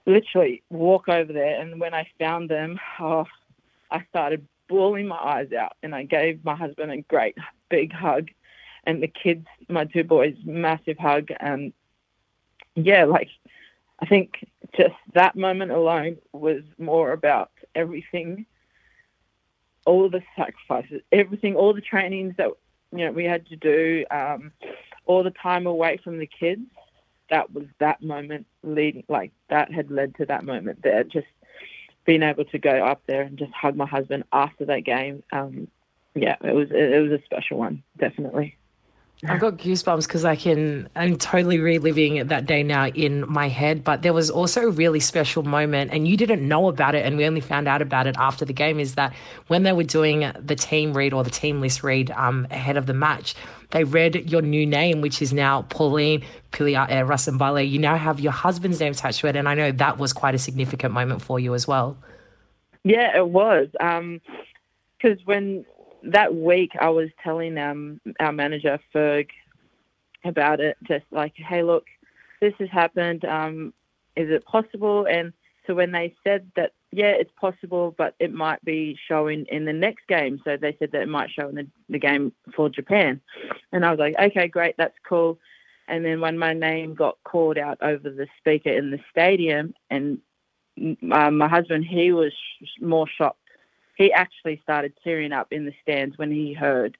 [0.07, 3.27] literally walk over there, and when I found them, oh,
[3.91, 7.37] I started bawling my eyes out, and I gave my husband a great
[7.69, 8.29] big hug,
[8.85, 11.73] and the kids, my two boys, massive hug, and
[12.77, 13.29] yeah, like
[14.01, 18.47] I think just that moment alone was more about everything,
[19.87, 22.51] all the sacrifices, everything, all the trainings that
[22.93, 24.53] you know we had to do, um,
[25.07, 26.63] all the time away from the kids.
[27.31, 31.05] That was that moment leading, like that had led to that moment there.
[31.05, 31.27] Just
[32.05, 35.23] being able to go up there and just hug my husband after that game.
[35.33, 35.69] Um,
[36.15, 38.57] yeah, it was it was a special one, definitely.
[39.29, 43.83] I've got goosebumps because I can, I'm totally reliving that day now in my head.
[43.83, 47.17] But there was also a really special moment, and you didn't know about it, and
[47.17, 48.79] we only found out about it after the game.
[48.81, 49.15] Is that
[49.47, 52.87] when they were doing the team read or the team list read um, ahead of
[52.87, 53.35] the match,
[53.71, 57.69] they read your new name, which is now Pauline Pilia Rasabale.
[57.69, 60.35] You now have your husband's name attached to it, and I know that was quite
[60.35, 61.97] a significant moment for you as well.
[62.85, 63.69] Yeah, it was.
[63.73, 65.65] Because um, when
[66.05, 69.29] that week I was telling um, our manager Ferg
[70.25, 71.87] about it, just like, hey, look,
[72.41, 73.25] this has happened.
[73.25, 73.73] Um,
[74.17, 75.07] is it possible?
[75.07, 75.33] And
[75.67, 79.73] so when they said that, yeah, it's possible, but it might be showing in the
[79.73, 80.41] next game.
[80.45, 83.21] So they said that it might show in the, the game for Japan.
[83.73, 85.39] And I was like, okay, great, that's cool.
[85.89, 90.19] And then when my name got called out over the speaker in the stadium, and
[91.13, 92.33] uh, my husband, he was
[92.81, 93.39] more shocked
[93.97, 96.97] he actually started tearing up in the stands when he heard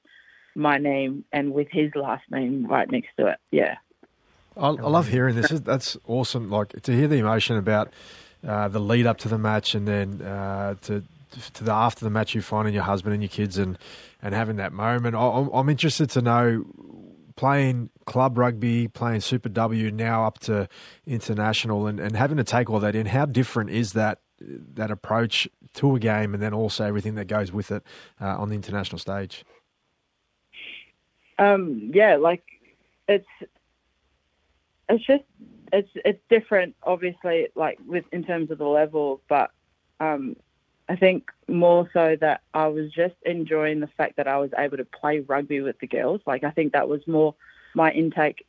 [0.55, 3.37] my name and with his last name right next to it.
[3.51, 3.77] Yeah.
[4.57, 5.49] I, I love hearing this.
[5.49, 6.49] That's awesome.
[6.49, 7.91] Like to hear the emotion about
[8.47, 11.03] uh, the lead up to the match and then uh, to
[11.53, 13.77] to the after the match you finding your husband and your kids and
[14.21, 15.15] and having that moment.
[15.15, 16.65] I, I'm interested to know
[17.35, 20.69] playing club rugby, playing Super W, now up to
[21.05, 23.07] international, and, and having to take all that in.
[23.07, 27.51] How different is that that approach to a game, and then also everything that goes
[27.51, 27.83] with it
[28.21, 29.45] uh, on the international stage?
[31.37, 32.43] Um, yeah, like
[33.07, 33.27] it's
[34.89, 35.23] it's just
[35.73, 39.51] it's it's different, obviously, like with in terms of the level, but
[39.99, 40.35] um,
[40.87, 44.77] I think more so that I was just enjoying the fact that I was able
[44.77, 46.21] to play rugby with the girls.
[46.25, 47.35] Like I think that was more
[47.73, 48.45] my intake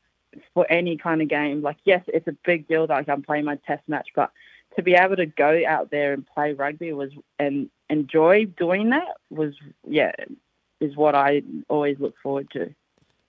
[0.52, 1.62] for any kind of game.
[1.62, 4.30] Like yes, it's a big deal that like, I'm playing my test match, but
[4.76, 9.16] to be able to go out there and play rugby was and enjoy doing that
[9.30, 9.54] was
[9.86, 10.12] yeah
[10.80, 12.74] is what I always look forward to.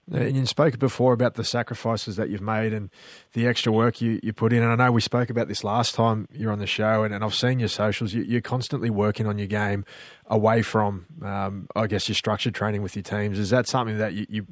[0.10, 2.89] And you spoke before about the sacrifices that you've made and
[3.34, 4.63] the extra work you, you put in.
[4.63, 7.26] And I know we spoke about this last time you're on the show, and, and
[7.26, 8.13] I've seen your socials.
[8.13, 9.84] You, are constantly working on your game
[10.28, 13.38] away from, um, I guess, your structured training with your teams.
[13.38, 14.48] Is that something that you, you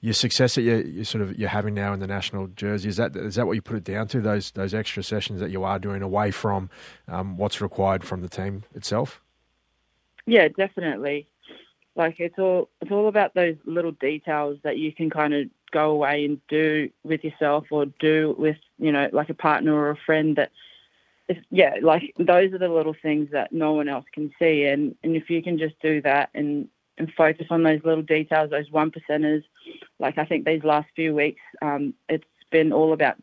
[0.00, 2.90] your success that you, you sort of you're having now in the national jersey?
[2.90, 4.20] Is that is that what you put it down to?
[4.20, 6.68] Those those extra sessions that you are doing away from
[7.08, 9.22] um, what's required from the team itself?
[10.26, 11.26] Yeah, definitely
[11.98, 15.90] like it's all it's all about those little details that you can kind of go
[15.90, 19.96] away and do with yourself or do with you know like a partner or a
[20.06, 20.50] friend that
[21.50, 24.64] yeah like those are the little things that no one else can see.
[24.64, 28.50] And and if you can just do that and and focus on those little details
[28.50, 29.44] those one percenters
[30.00, 33.16] like i think these last few weeks um, it's been all about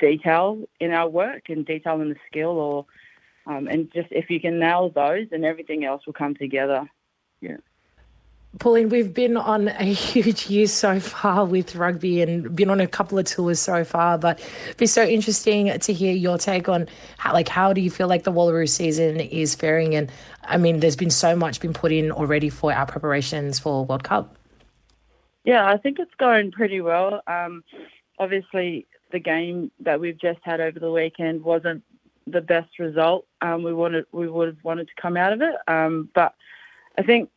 [0.00, 2.86] detail in our work and detail in the skill or
[3.46, 6.88] um, and just if you can nail those then everything else will come together.
[7.40, 7.58] Yeah
[8.58, 12.86] Pauline, we've been on a huge year so far with rugby and been on a
[12.86, 16.86] couple of tours so far, but it'd be so interesting to hear your take on
[17.16, 19.94] how, like, how do you feel like the Wallaroo season is faring?
[19.94, 20.12] And
[20.44, 24.04] I mean, there's been so much been put in already for our preparations for World
[24.04, 24.36] Cup.
[25.44, 27.22] Yeah, I think it's going pretty well.
[27.26, 27.64] Um,
[28.18, 31.82] obviously, the game that we've just had over the weekend wasn't
[32.26, 35.54] the best result um, we wanted we would have wanted to come out of it,
[35.66, 36.34] um, but
[36.96, 37.30] I think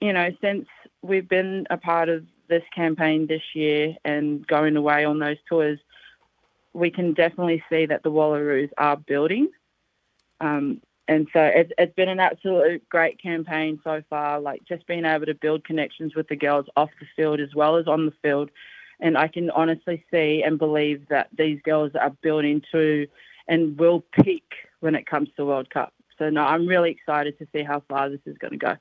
[0.00, 0.66] you know, since
[1.02, 5.78] we've been a part of this campaign this year and going away on those tours,
[6.72, 9.48] we can definitely see that the Wallaroos are building.
[10.40, 15.06] Um, and so it's, it's been an absolute great campaign so far, like just being
[15.06, 18.12] able to build connections with the girls off the field as well as on the
[18.22, 18.50] field.
[19.00, 23.06] And I can honestly see and believe that these girls are building to
[23.46, 25.94] and will peak when it comes to World Cup.
[26.18, 28.76] So, no, I'm really excited to see how far this is going to go.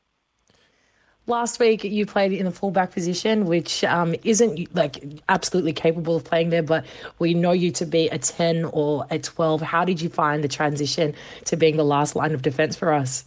[1.30, 6.24] Last week you played in the fullback position, which um, isn't like absolutely capable of
[6.24, 6.86] playing there, but
[7.20, 9.62] we know you to be a ten or a twelve.
[9.62, 11.14] How did you find the transition
[11.44, 13.26] to being the last line of defence for us?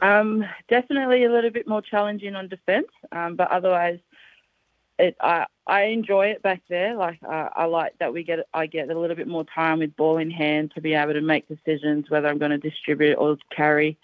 [0.00, 3.98] Um, definitely a little bit more challenging on defence, um, but otherwise,
[4.98, 6.96] it I I enjoy it back there.
[6.96, 9.94] Like uh, I like that we get I get a little bit more time with
[9.96, 13.36] ball in hand to be able to make decisions whether I'm going to distribute or
[13.54, 13.98] carry.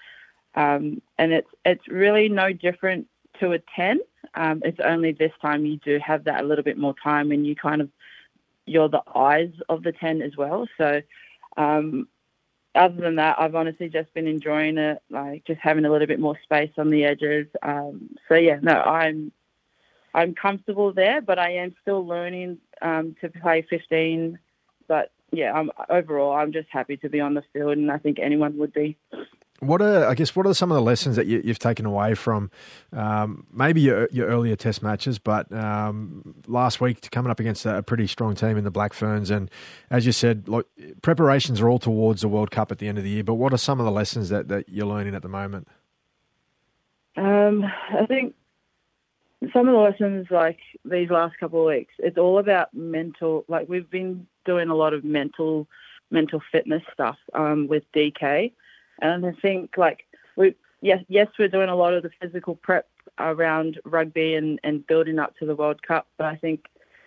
[0.58, 3.06] Um, and it's it's really no different
[3.38, 4.00] to a 10.
[4.34, 7.46] Um, it's only this time you do have that a little bit more time and
[7.46, 7.88] you kind of,
[8.66, 10.66] you're the eyes of the 10 as well.
[10.76, 11.00] So,
[11.56, 12.08] um,
[12.74, 16.20] other than that, I've honestly just been enjoying it, like just having a little bit
[16.20, 17.46] more space on the edges.
[17.62, 19.32] Um, so yeah, no, I'm
[20.12, 24.38] I'm comfortable there, but I am still learning um, to play 15.
[24.86, 28.18] But yeah, I'm, overall, I'm just happy to be on the field, and I think
[28.18, 28.96] anyone would be.
[29.60, 32.14] What are I guess what are some of the lessons that you, have taken away
[32.14, 32.50] from
[32.92, 37.82] um, maybe your, your, earlier Test matches, but um, last week coming up against a,
[37.82, 39.50] pretty strong team in the Black Ferns, and
[39.90, 40.68] as you said, look,
[41.02, 43.24] preparations are all towards the World Cup at the end of the year.
[43.24, 45.66] But what are some of the lessons that, that you're learning at the moment?
[47.16, 48.34] Um, I think
[49.52, 53.44] some of the lessons, like these last couple of weeks, it's all about mental.
[53.48, 55.66] Like we've been doing a lot of mental
[56.10, 58.52] mental fitness stuff um, with DK
[59.00, 60.06] and I think like
[60.36, 64.86] we yes yes we're doing a lot of the physical prep around rugby and, and
[64.86, 66.66] building up to the World Cup, but I think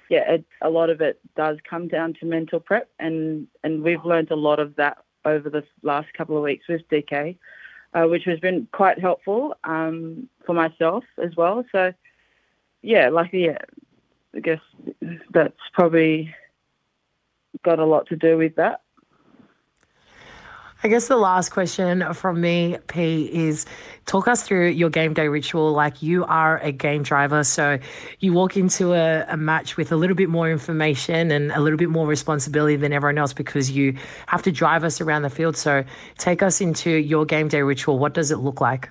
[0.10, 4.06] yeah it, a lot of it does come down to mental prep and and we've
[4.06, 7.38] learned a lot of that over the last couple of weeks with DK,
[7.94, 11.64] uh, which has been quite helpful um, for myself as well.
[11.72, 11.94] So
[12.82, 13.60] yeah, like yeah,
[14.36, 14.62] I guess
[15.32, 16.34] that's probably
[17.64, 18.82] got a lot to do with that.
[20.84, 23.68] I guess the last question from me, P, is
[24.08, 25.74] talk us through your game day ritual.
[25.74, 27.78] Like you are a game driver, so
[28.20, 31.78] you walk into a, a, match with a little bit more information and a little
[31.78, 35.56] bit more responsibility than everyone else because you have to drive us around the field.
[35.56, 35.84] So
[36.18, 38.00] take us into your game day ritual.
[38.00, 38.90] What does it look like?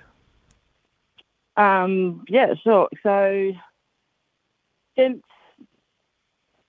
[1.56, 2.88] Um, yeah, sure.
[3.02, 3.50] So
[4.96, 5.22] since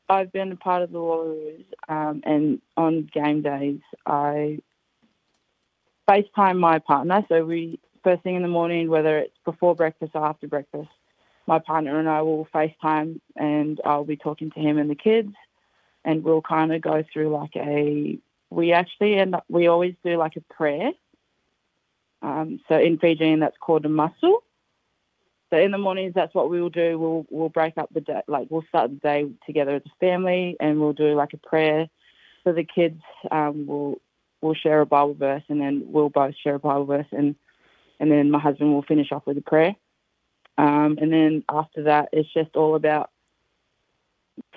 [0.09, 4.57] I've been a part of the Wallaroos um, and on game days, I
[6.09, 7.25] FaceTime my partner.
[7.29, 10.89] So we first thing in the morning, whether it's before breakfast or after breakfast,
[11.47, 15.33] my partner and I will FaceTime and I'll be talking to him and the kids.
[16.05, 18.19] and we'll kind of go through like a.
[18.49, 19.45] We actually end up.
[19.49, 20.91] We always do like a prayer.
[22.21, 24.37] Um, so in Fijian, that's called a masu.
[25.51, 26.99] So in the mornings, that's what we will do.
[26.99, 30.57] We'll we'll break up the day, like we'll start the day together as a family,
[30.59, 31.87] and we'll do like a prayer.
[32.43, 34.01] So the kids um, will
[34.41, 37.35] will share a Bible verse, and then we'll both share a Bible verse, and
[37.99, 39.75] and then my husband will finish off with a prayer.
[40.57, 43.09] Um, and then after that, it's just all about.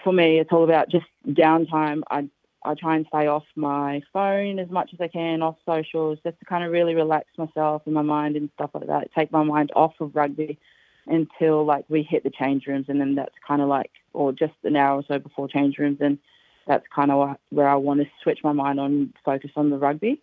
[0.03, 2.03] For me, it's all about just downtime.
[2.11, 2.29] I
[2.65, 6.39] I try and stay off my phone as much as I can, off socials, just
[6.39, 9.11] to kind of really relax myself and my mind and stuff like that.
[9.15, 10.59] Take my mind off of rugby
[11.07, 14.55] until like we hit the change rooms, and then that's kind of like, or just
[14.65, 16.19] an hour or so before change rooms, and
[16.67, 20.21] that's kind of where I want to switch my mind on, focus on the rugby.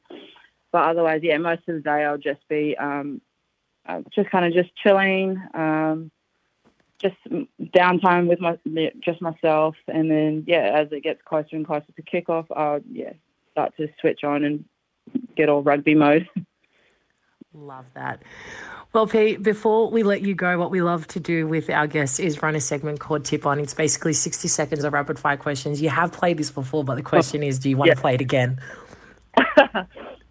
[0.72, 3.22] But otherwise, yeah, most of the day I'll just be um,
[3.86, 6.12] uh, just kind of just chilling, um,
[7.00, 7.18] just
[7.60, 8.58] downtime with my
[9.04, 13.14] just myself, and then yeah, as it gets closer and closer to kickoff, I'll yeah
[13.52, 14.66] start to switch on and
[15.36, 16.28] get all rugby mode.
[17.54, 18.22] Love that.
[18.94, 22.20] Well, Pete, before we let you go, what we love to do with our guests
[22.20, 23.60] is run a segment called Tip On.
[23.60, 25.82] It's basically 60 seconds of rapid fire questions.
[25.82, 27.96] You have played this before, but the question is do you want Yeah.
[27.96, 28.58] to play it again?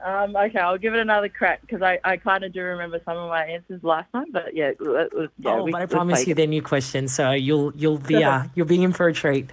[0.04, 3.18] um, okay, I'll give it another crack because I, I kind of do remember some
[3.18, 4.26] of my answers last time.
[4.32, 7.32] But yeah, let- let- yeah oh, we- but I promise you they're new questions, so
[7.32, 9.50] you'll you'll be uh, you'll be in for a treat.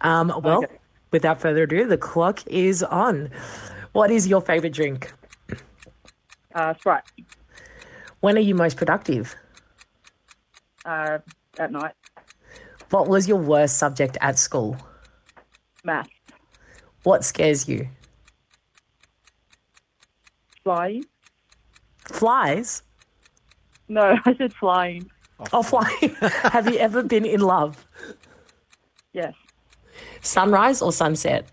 [0.00, 0.74] Um, well, Okay.
[1.12, 3.30] without further ado, the clock is on.
[3.92, 5.12] What is your favorite drink?
[6.54, 7.02] Uh, Sprite
[8.20, 9.34] When are you most productive?
[10.84, 11.18] uh,
[11.58, 11.94] at night.
[12.90, 14.76] What was your worst subject at school?
[15.82, 16.08] Math.
[17.04, 17.88] What scares you?
[20.62, 21.04] Flying?
[22.04, 22.82] Flies?
[23.88, 25.10] No, I said flying.
[25.52, 26.14] Oh, flying.
[26.52, 27.86] Have you ever been in love?
[29.12, 29.34] Yes.
[30.22, 31.46] Sunrise or sunset?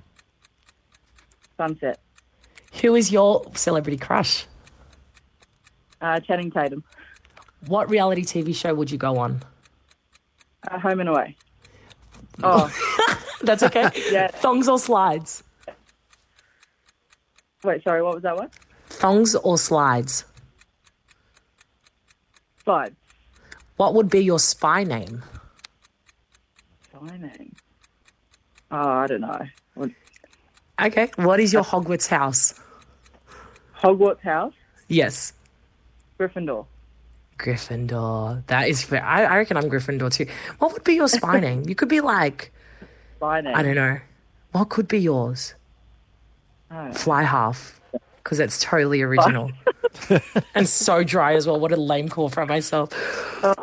[1.58, 2.00] Sunset.
[2.82, 4.46] Who is your celebrity crush?
[6.02, 6.84] Uh, Channing Tatum.
[7.68, 9.42] What reality TV show would you go on?
[10.70, 11.36] Uh, home and away.
[12.44, 12.72] Oh,
[13.42, 13.90] That's okay.
[14.12, 14.28] Yeah.
[14.30, 15.44] Thongs or slides?
[17.64, 18.50] wait, sorry, what was that one?
[18.90, 20.26] Thongs or slides?
[22.64, 22.96] Slide.
[23.78, 25.24] What would be your spy name?
[27.02, 27.56] My name.
[28.70, 29.40] Oh, I don't know.
[29.74, 29.90] What-
[30.80, 31.10] Okay.
[31.16, 32.54] What is your Hogwarts house?
[33.76, 34.54] Hogwarts House,
[34.88, 35.34] Yes.
[36.21, 36.65] Gryffindor.
[37.39, 38.45] Gryffindor.
[38.45, 39.03] That is fair.
[39.03, 40.27] I, I reckon I'm Gryffindor too.
[40.60, 41.63] What would be your spy name?
[41.67, 42.51] You could be like,
[43.19, 43.55] My name.
[43.55, 43.99] I don't know.
[44.51, 45.55] What could be yours?
[46.69, 46.91] Oh.
[46.93, 47.79] Fly half.
[48.23, 49.51] Because that's totally original.
[50.56, 51.60] and so dry as well.
[51.60, 52.89] What a lame call from myself.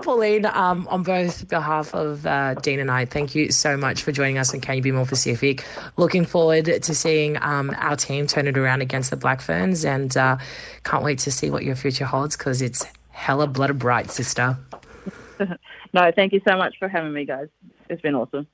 [0.03, 4.13] Pauline, um, on both behalf of uh, Dean and I, thank you so much for
[4.13, 5.65] joining us on Can You Be More Pacific.
[5.97, 10.17] Looking forward to seeing um, our team turn it around against the Black Ferns and
[10.17, 10.39] uh,
[10.85, 14.59] can't wait to see what your future holds because it's hella bloody bright, sister.
[15.95, 17.49] No, thank you so much for having me, guys.
[17.89, 18.47] It's been awesome.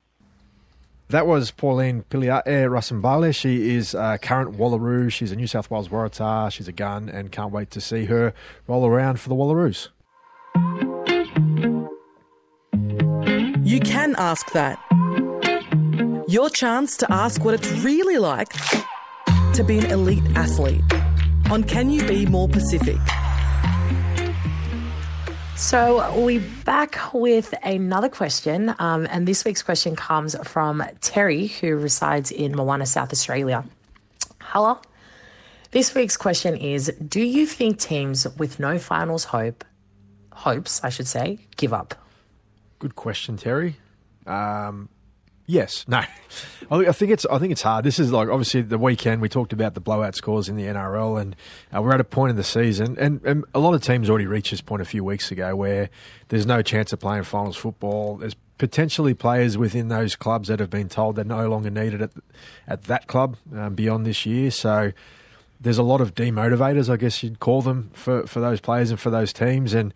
[1.09, 3.33] That was Pauline Piliae eh, Rasabale.
[3.33, 5.11] She is a current Wallaroo.
[5.11, 6.51] She's a New South Wales Waratah.
[6.51, 8.33] She's a gun and can't wait to see her
[8.67, 9.89] roll around for the Wallaroos.
[13.63, 14.79] You can ask that.
[16.27, 18.53] Your chance to ask what it's really like
[19.53, 20.83] to be an elite athlete
[21.51, 22.97] on Can You Be More Pacific?
[25.55, 31.77] So we're back with another question, um, and this week's question comes from Terry, who
[31.77, 33.63] resides in Moana, South Australia.
[34.41, 34.79] Hello.
[35.71, 39.63] This week's question is: Do you think teams with no finals hope,
[40.33, 41.95] hopes, I should say, give up?
[42.79, 43.77] Good question, Terry.
[44.27, 44.89] Um,
[45.45, 46.03] yes, no.
[46.71, 47.85] I think it's I think it's hard.
[47.85, 51.21] This is like obviously the weekend we talked about the blowout scores in the NRL,
[51.21, 51.35] and
[51.75, 54.25] uh, we're at a point in the season, and, and a lot of teams already
[54.25, 55.89] reached this point a few weeks ago where
[56.29, 58.17] there's no chance of playing finals football.
[58.17, 62.11] There's potentially players within those clubs that have been told they're no longer needed at
[62.67, 64.49] at that club um, beyond this year.
[64.51, 64.91] So
[65.59, 68.99] there's a lot of demotivators, I guess you'd call them, for, for those players and
[68.99, 69.73] for those teams.
[69.73, 69.93] And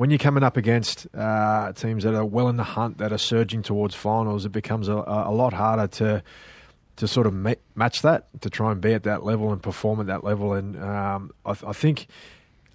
[0.00, 3.18] when you're coming up against uh, teams that are well in the hunt, that are
[3.18, 6.22] surging towards finals, it becomes a, a lot harder to
[6.96, 10.00] to sort of ma- match that, to try and be at that level and perform
[10.00, 10.54] at that level.
[10.54, 12.06] And um, I, I think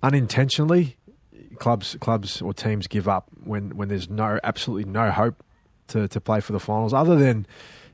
[0.04, 0.98] unintentionally,
[1.58, 5.44] clubs clubs or teams give up when, when there's no absolutely no hope
[5.88, 7.48] to, to play for the finals, other than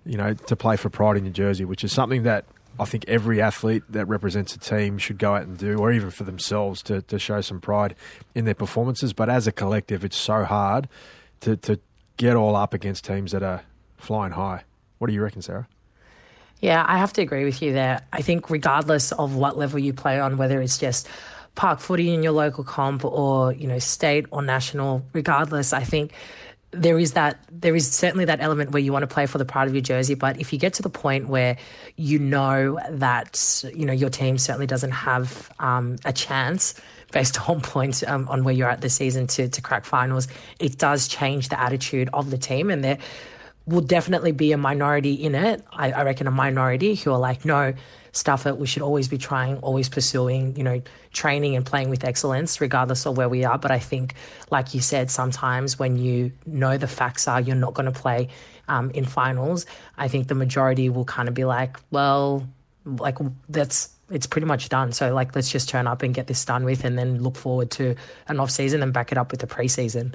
[0.06, 2.44] you know to play for pride in your jersey, which is something that
[2.82, 6.10] I think every athlete that represents a team should go out and do, or even
[6.10, 7.94] for themselves to, to show some pride
[8.34, 9.14] in their performances.
[9.14, 10.90] But as a collective, it's so hard
[11.42, 11.80] to, to
[12.18, 13.62] get all up against teams that are
[13.98, 14.64] flying high.
[14.98, 15.68] What do you reckon, Sarah?
[16.60, 18.02] Yeah, I have to agree with you there.
[18.12, 21.08] I think regardless of what level you play on, whether it's just
[21.54, 26.14] park footy in your local comp or, you know, state or national, regardless, I think
[26.72, 29.46] there is that there is certainly that element where you want to play for the
[29.46, 31.58] pride of your jersey but if you get to the point where
[31.98, 36.74] you know that you know your team certainly doesn't have um, a chance
[37.12, 40.28] based on points um, on where you're at the season to to crack finals
[40.60, 42.98] it does change the attitude of the team and there
[43.66, 45.64] will definitely be a minority in it.
[45.72, 47.74] I, I reckon a minority who are like no
[48.12, 48.58] stuff it.
[48.58, 50.82] We should always be trying, always pursuing, you know,
[51.14, 53.58] training and playing with excellence, regardless of where we are.
[53.58, 54.16] But I think,
[54.50, 58.30] like you said, sometimes when you know the facts are you're not going to play
[58.68, 59.66] um, in finals,
[59.98, 62.48] I think the majority will kind of be like, well,
[62.86, 63.18] like
[63.50, 64.92] that's it's pretty much done.
[64.92, 67.72] So like let's just turn up and get this done with and then look forward
[67.72, 67.96] to
[68.28, 70.14] an off season and back it up with the preseason.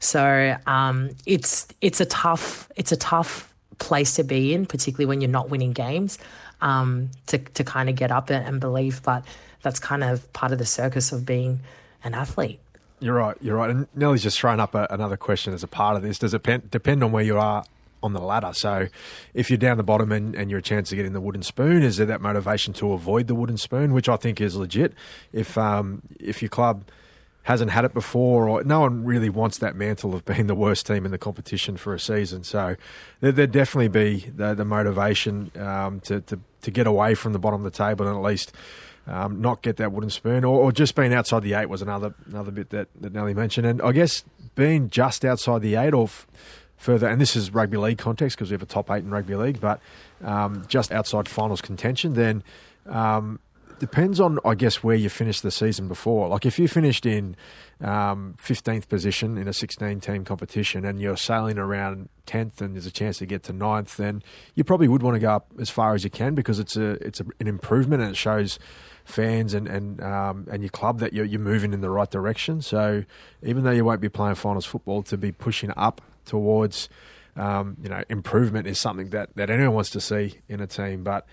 [0.00, 5.20] So um, it's it's a tough it's a tough place to be in, particularly when
[5.20, 6.18] you're not winning games
[6.60, 9.02] um, to, to kind of get up and believe.
[9.02, 9.24] But
[9.62, 11.60] that's kind of part of the circus of being
[12.04, 12.60] an athlete.
[13.00, 13.36] You're right.
[13.40, 13.70] You're right.
[13.70, 16.18] And Nellie's just thrown up a, another question as a part of this.
[16.18, 17.64] Does it depend, depend on where you are
[18.02, 18.52] on the ladder?
[18.52, 18.88] So,
[19.34, 21.42] if you're down the bottom and, and you're a chance to get in the wooden
[21.42, 24.94] spoon, is there that motivation to avoid the wooden spoon, which I think is legit?
[25.32, 26.84] If um, if your club
[27.48, 30.86] hasn't had it before, or no one really wants that mantle of being the worst
[30.86, 32.44] team in the competition for a season.
[32.44, 32.76] So
[33.20, 37.38] there, would definitely be the, the motivation um, to, to, to get away from the
[37.38, 38.52] bottom of the table and at least
[39.06, 42.14] um, not get that wooden spoon, or, or, just being outside the eight was another
[42.26, 43.66] another bit that, that Nelly mentioned.
[43.66, 44.24] And I guess
[44.54, 46.26] being just outside the eight or f-
[46.76, 49.34] further, and this is rugby league context because we have a top eight in rugby
[49.34, 49.80] league, but
[50.22, 52.42] um, just outside finals contention, then
[52.84, 53.40] um,
[53.78, 56.28] depends on, I guess, where you finished the season before.
[56.28, 57.36] Like if you finished in
[57.80, 62.86] um, 15th position in a 16 team competition and you're sailing around 10th and there's
[62.86, 64.22] a chance to get to 9th, then
[64.54, 66.92] you probably would want to go up as far as you can because it's a
[67.04, 68.58] it's a, an improvement and it shows
[69.04, 72.60] fans and and um, and your club that you're, you're moving in the right direction.
[72.60, 73.04] So
[73.42, 76.88] even though you won't be playing finals football, to be pushing up towards
[77.36, 81.04] um, you know improvement is something that, that anyone wants to see in a team.
[81.04, 81.26] But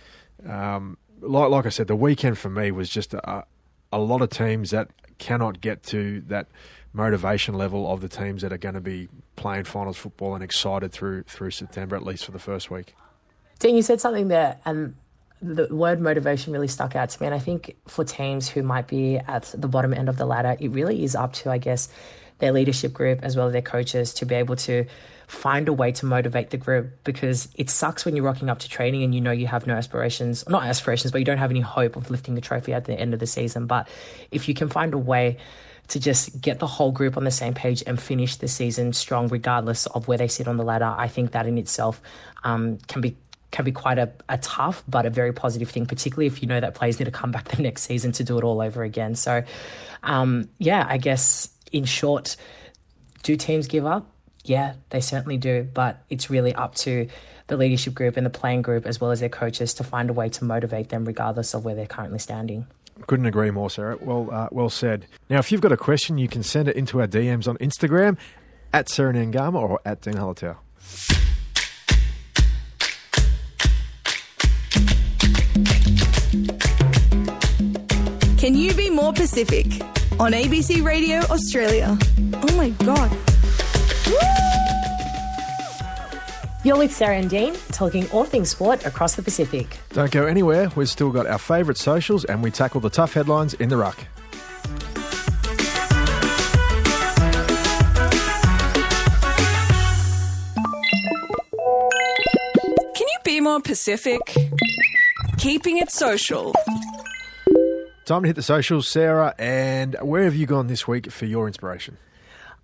[0.48, 3.46] um, like, like I said, the weekend for me was just a,
[3.92, 6.48] a lot of teams that cannot get to that
[6.94, 10.92] motivation level of the teams that are going to be playing finals football and excited
[10.92, 12.96] through through September, at least for the first week.
[13.60, 14.96] Dean, you said something there, and
[15.42, 17.28] the word motivation really stuck out to me.
[17.28, 20.58] And I think for teams who might be at the bottom end of the ladder,
[20.60, 21.90] it really is up to, I guess,
[22.40, 24.86] their leadership group as well as their coaches to be able to
[25.28, 28.70] find a way to motivate the group because it sucks when you're rocking up to
[28.70, 31.62] training and you know you have no aspirations, not aspirations, but you don't have any
[31.62, 33.66] hope of lifting the trophy at the end of the season.
[33.66, 33.88] But
[34.32, 35.38] if you can find a way
[35.88, 39.28] to just get the whole group on the same page and finish the season strong,
[39.28, 42.02] regardless of where they sit on the ladder, I think that in itself
[42.44, 43.16] um, can be
[43.52, 46.60] can be quite a, a, tough but a very positive thing, particularly if you know
[46.60, 49.16] that players need to come back the next season to do it all over again.
[49.16, 49.44] So,
[50.04, 52.36] um, yeah, I guess in short,
[53.24, 54.15] do teams give up?
[54.46, 55.68] Yeah, they certainly do.
[55.74, 57.08] But it's really up to
[57.48, 60.14] the leadership group and the playing group, as well as their coaches, to find a
[60.14, 62.66] way to motivate them, regardless of where they're currently standing.
[63.08, 63.98] Couldn't agree more, Sarah.
[64.00, 65.06] Well, uh, well said.
[65.30, 68.18] Now, if you've got a question, you can send it into our DMs on Instagram
[68.72, 70.58] at Sarah Nangama or at Dean Halatau.
[78.38, 79.66] Can you be more Pacific?
[80.20, 81.98] On ABC Radio Australia.
[82.34, 83.35] Oh my God.
[86.66, 89.78] You're with Sarah and Dean, talking all things sport across the Pacific.
[89.90, 90.72] Don't go anywhere.
[90.76, 93.98] We've still got our favourite socials and we tackle the tough headlines in the ruck.
[102.96, 104.22] Can you be more Pacific?
[105.38, 106.52] Keeping it social.
[108.06, 109.36] Time to hit the socials, Sarah.
[109.38, 111.98] And where have you gone this week for your inspiration?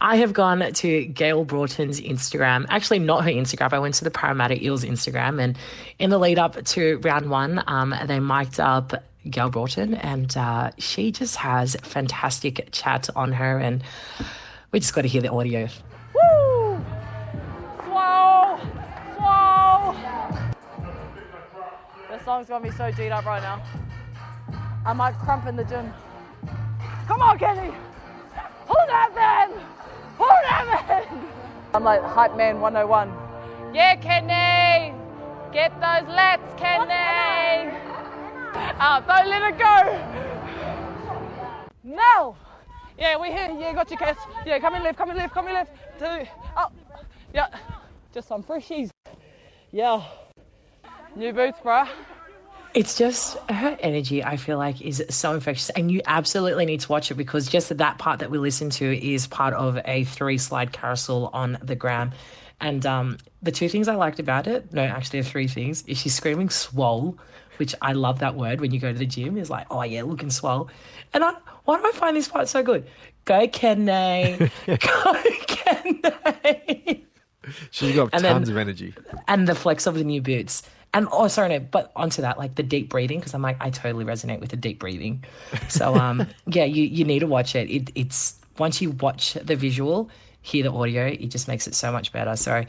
[0.03, 2.65] I have gone to Gayle Broughton's Instagram.
[2.69, 3.71] Actually, not her Instagram.
[3.71, 5.39] I went to the Parramatta Eels Instagram.
[5.39, 5.55] And
[5.99, 8.93] in the lead up to round one, um, they mic'd up
[9.29, 9.93] Gail Broughton.
[9.93, 13.59] And uh, she just has fantastic chat on her.
[13.59, 13.83] And
[14.71, 15.69] we just got to hear the audio.
[16.15, 16.83] Woo!
[17.85, 18.57] Swole!
[19.17, 19.95] Swole!
[22.09, 23.61] The song's got me so G'd up right now.
[24.83, 25.93] I might crump in the gym.
[27.05, 27.71] Come on, Kenny!
[28.65, 29.80] Pull that man!
[30.19, 31.27] That man!
[31.73, 33.11] I'm like hype man 101.
[33.73, 34.93] Yeah, Kenny!
[35.53, 37.77] Get those lats, Kenny!
[38.79, 39.75] Oh, don't let it go!
[41.83, 42.35] Now!
[42.97, 43.57] Yeah, we're here.
[43.59, 44.17] Yeah, got your catch.
[44.45, 45.71] Yeah, come in left, come in left, come in left.
[45.97, 46.27] Two.
[46.55, 46.67] Oh,
[47.33, 47.47] yeah.
[48.13, 48.89] Just some freshies.
[49.71, 50.03] Yeah.
[51.15, 51.87] New boots, bruh.
[52.73, 55.69] It's just her energy, I feel like, is so infectious.
[55.71, 58.97] And you absolutely need to watch it because just that part that we listen to
[59.05, 62.11] is part of a three slide carousel on the gram.
[62.61, 65.97] And um, the two things I liked about it, no, actually, are three things, is
[65.97, 67.17] she's screaming swole,
[67.57, 70.03] which I love that word when you go to the gym, is like, oh yeah,
[70.03, 70.69] looking swole.
[71.13, 71.33] And I,
[71.65, 72.87] why do I find this part so good?
[73.25, 74.37] Go, Kenny.
[74.67, 75.13] go,
[75.47, 77.05] Kenny.
[77.71, 78.93] She's got And then- tons of energy.
[79.27, 80.61] and the flex of the new boots.
[80.93, 83.69] And oh, sorry, no, but onto that, like the deep breathing, because I'm like, I
[83.69, 85.23] totally resonate with the deep breathing.
[85.69, 87.69] So, um, yeah, you you need to watch it.
[87.69, 87.91] it.
[87.95, 90.09] It's once you watch the visual,
[90.41, 92.35] hear the audio, it just makes it so much better.
[92.35, 92.65] So,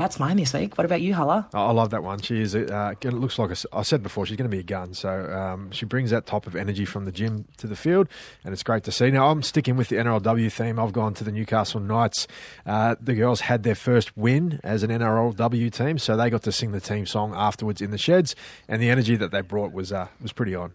[0.00, 0.76] that's mine this week.
[0.78, 1.48] What about you, Hala?
[1.52, 2.20] I love that one.
[2.20, 2.54] She is.
[2.54, 4.26] Uh, it looks like a I said before.
[4.26, 4.94] She's going to be a gun.
[4.94, 8.08] So um, she brings that type of energy from the gym to the field,
[8.44, 9.10] and it's great to see.
[9.10, 10.78] Now I'm sticking with the NRLW theme.
[10.78, 12.26] I've gone to the Newcastle Knights.
[12.66, 16.52] Uh, the girls had their first win as an NRLW team, so they got to
[16.52, 18.34] sing the team song afterwards in the sheds,
[18.68, 20.72] and the energy that they brought was uh, was pretty on.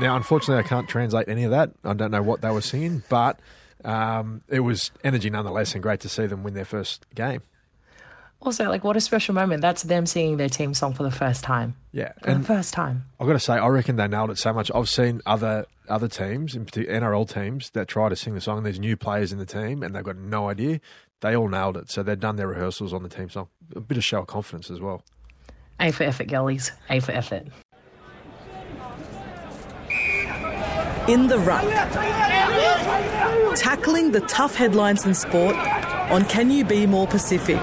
[0.00, 1.72] Now, unfortunately, I can't translate any of that.
[1.84, 3.38] I don't know what they were singing, but
[3.84, 7.42] um, it was energy nonetheless, and great to see them win their first game.
[8.42, 9.60] Also, like, what a special moment.
[9.60, 11.76] That's them singing their team song for the first time.
[11.92, 13.04] Yeah, For the and first time.
[13.20, 14.70] I've got to say, I reckon they nailed it so much.
[14.74, 18.58] I've seen other other teams, in particular NRL teams, that try to sing the song.
[18.58, 20.80] And there's new players in the team, and they've got no idea.
[21.20, 23.48] They all nailed it, so they've done their rehearsals on the team song.
[23.76, 25.02] A bit of show of confidence as well.
[25.78, 26.72] A for effort, girlies.
[26.88, 27.48] A for effort.
[31.08, 31.62] In the ruck.
[33.56, 37.60] Tackling the tough headlines in sport on Can You Be More Pacific?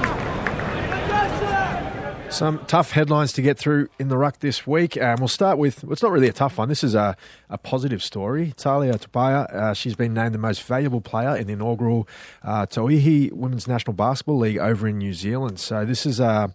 [2.29, 5.01] Some tough headlines to get through in the ruck this week.
[5.01, 6.67] Um, we'll start with, well, it's not really a tough one.
[6.67, 7.15] This is a,
[7.49, 8.53] a positive story.
[8.57, 12.07] Tahlia Tupaea, uh, she's been named the most valuable player in the inaugural
[12.43, 15.59] uh, Women's National Basketball League over in New Zealand.
[15.59, 16.53] So this is a,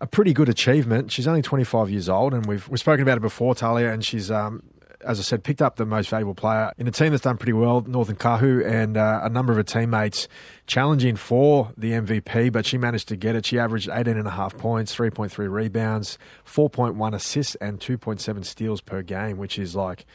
[0.00, 1.12] a pretty good achievement.
[1.12, 4.28] She's only 25 years old, and we've, we've spoken about it before, Tahlia, and she's
[4.30, 4.62] um,
[5.04, 7.52] as I said, picked up the most valuable player in a team that's done pretty
[7.52, 10.28] well, Northern Kahu, and uh, a number of her teammates
[10.66, 13.46] challenging for the MVP, but she managed to get it.
[13.46, 19.74] She averaged 18.5 points, 3.3 rebounds, 4.1 assists, and 2.7 steals per game, which is
[19.74, 20.06] like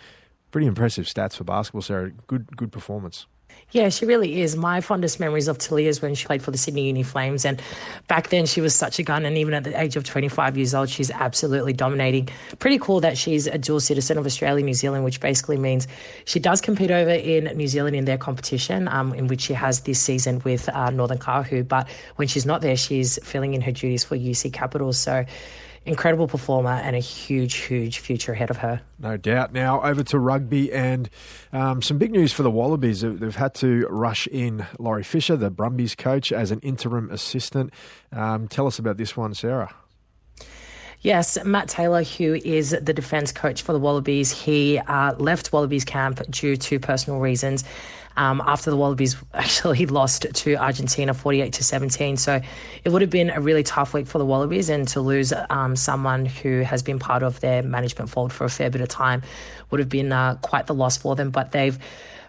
[0.52, 1.82] pretty impressive stats for basketball.
[1.82, 3.28] So good, good performance.
[3.72, 4.56] Yeah, she really is.
[4.56, 7.44] My fondest memories of Tahlia is when she played for the Sydney Uni Flames.
[7.44, 7.62] And
[8.08, 9.26] back then, she was such a gun.
[9.26, 12.30] And even at the age of 25 years old, she's absolutely dominating.
[12.60, 15.86] Pretty cool that she's a dual citizen of Australia and New Zealand, which basically means
[16.24, 19.82] she does compete over in New Zealand in their competition, um, in which she has
[19.82, 21.68] this season with uh, Northern Kahu.
[21.68, 24.98] But when she's not there, she's filling in her duties for UC Capitals.
[24.98, 25.26] So,
[25.88, 28.82] incredible performer and a huge, huge future ahead of her.
[29.00, 29.54] No doubt.
[29.54, 31.10] Now over to rugby and
[31.54, 33.02] um, some big news for the Wallabies.
[33.02, 37.74] They've had to rush in Laurie Fisher, the Brumbies coach, as an interim assistant.
[38.12, 39.74] Um, tell us about this one, Sarah.
[41.02, 45.86] Yes, Matt Taylor, who is the defence coach for the Wallabies, he uh, left Wallabies
[45.86, 47.64] camp due to personal reasons.
[48.18, 52.18] Um, after the Wallabies actually lost to Argentina 48 to 17.
[52.18, 52.42] So
[52.84, 55.76] it would have been a really tough week for the Wallabies, and to lose um,
[55.76, 59.22] someone who has been part of their management fold for a fair bit of time
[59.70, 61.30] would have been uh, quite the loss for them.
[61.30, 61.78] But they've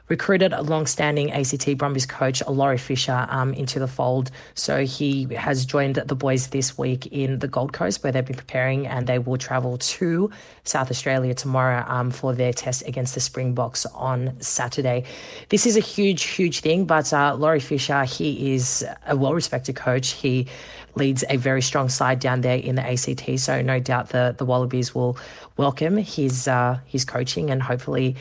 [0.08, 4.30] recruited a long-standing ACT Brumbies coach, Laurie Fisher, um, into the fold.
[4.54, 8.36] So he has joined the boys this week in the Gold Coast, where they've been
[8.36, 10.30] preparing, and they will travel to
[10.64, 15.04] South Australia tomorrow um, for their test against the Springboks on Saturday.
[15.48, 20.12] This is a huge, huge thing, but uh, Laurie Fisher, he is a well-respected coach.
[20.12, 20.46] He
[20.94, 24.44] leads a very strong side down there in the ACT, so no doubt the the
[24.44, 25.16] Wallabies will
[25.56, 28.16] welcome his uh, his coaching and hopefully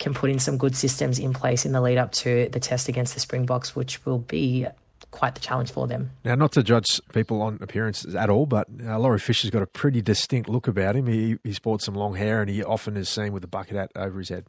[0.00, 2.88] can put in some good systems in place in the lead up to the test
[2.88, 4.66] against the Springboks, which will be
[5.12, 6.10] quite the challenge for them.
[6.24, 9.66] Now, not to judge people on appearances at all, but uh, Laurie Fisher's got a
[9.66, 11.06] pretty distinct look about him.
[11.06, 13.92] He, he sports some long hair and he often is seen with a bucket hat
[13.94, 14.46] over his head.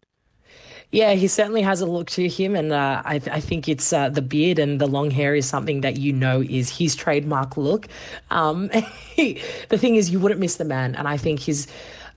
[0.91, 4.09] Yeah, he certainly has a look to him, and uh, I, I, think it's uh,
[4.09, 7.87] the beard and the long hair is something that you know is his trademark look.
[8.29, 8.67] Um,
[9.15, 11.67] the thing is, you wouldn't miss the man, and I think his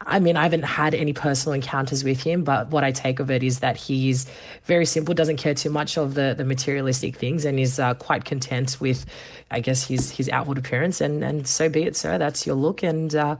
[0.03, 3.31] I mean, I haven't had any personal encounters with him, but what I take of
[3.31, 4.27] it is that he's
[4.65, 8.25] very simple, doesn't care too much of the, the materialistic things, and is uh, quite
[8.25, 9.07] content with,
[9.51, 11.01] I guess, his his outward appearance.
[11.01, 12.19] And, and so be it, sir.
[12.19, 13.37] That's your look, and uh,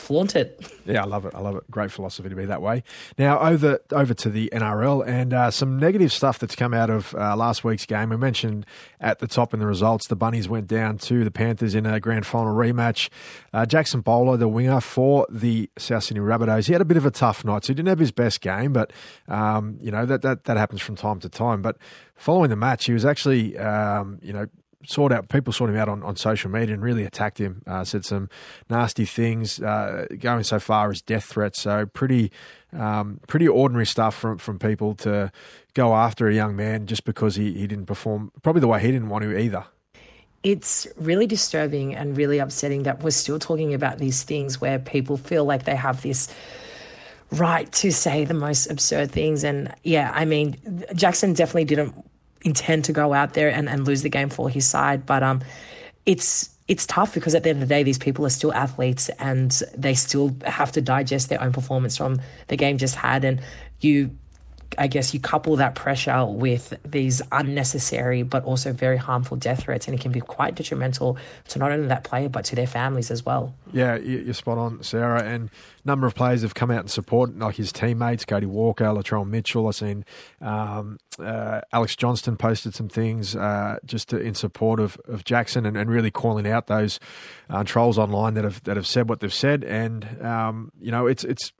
[0.00, 0.60] flaunt it.
[0.86, 1.34] Yeah, I love it.
[1.34, 1.70] I love it.
[1.70, 2.82] Great philosophy to be that way.
[3.18, 7.14] Now over over to the NRL and uh, some negative stuff that's come out of
[7.14, 8.08] uh, last week's game.
[8.08, 8.66] We mentioned
[9.00, 12.00] at the top in the results, the Bunnies went down to the Panthers in a
[12.00, 13.08] grand final rematch.
[13.52, 17.06] Uh, Jaxson Paulo, the winger for the South Sydney Rabbitohs, he had a bit of
[17.06, 18.92] a tough night, so he didn't have his best game, but
[19.28, 21.62] um, you know that, that that happens from time to time.
[21.62, 21.76] But
[22.14, 24.46] following the match, he was actually um, you know
[24.86, 27.62] sought out people sought him out on, on social media and really attacked him.
[27.66, 28.28] Uh, said some
[28.68, 31.60] nasty things, uh, going so far as death threats.
[31.60, 32.32] So pretty
[32.72, 35.30] um, pretty ordinary stuff from from people to
[35.74, 38.90] go after a young man just because he, he didn't perform probably the way he
[38.90, 39.66] didn't want to either.
[40.42, 45.16] It's really disturbing and really upsetting that we're still talking about these things where people
[45.16, 46.32] feel like they have this
[47.30, 49.44] right to say the most absurd things.
[49.44, 50.54] And yeah, I mean,
[50.94, 51.94] Jaxson definitely didn't
[52.42, 55.06] intend to go out there and, and lose the game for his side.
[55.06, 55.42] But um,
[56.06, 59.08] it's it's tough because at the end of the day, these people are still athletes
[59.18, 63.24] and they still have to digest their own performance from the game just had.
[63.24, 63.40] And
[63.80, 64.16] you
[64.78, 69.86] I guess you couple that pressure with these unnecessary but also very harmful death threats,
[69.86, 71.16] and it can be quite detrimental
[71.48, 73.54] to not only that player but to their families as well.
[73.72, 75.22] Yeah, you're spot on, Sarah.
[75.22, 75.50] And
[75.84, 79.26] a number of players have come out and support, like his teammates, Cody Walker, Latrell
[79.26, 79.68] Mitchell.
[79.68, 80.04] I've seen
[80.40, 85.66] um, uh, Alex Johnston posted some things uh, just to, in support of, of Jaxson
[85.66, 87.00] and, and really calling out those
[87.48, 89.64] uh, trolls online that have that have said what they've said.
[89.64, 91.52] And um, you know, it's it's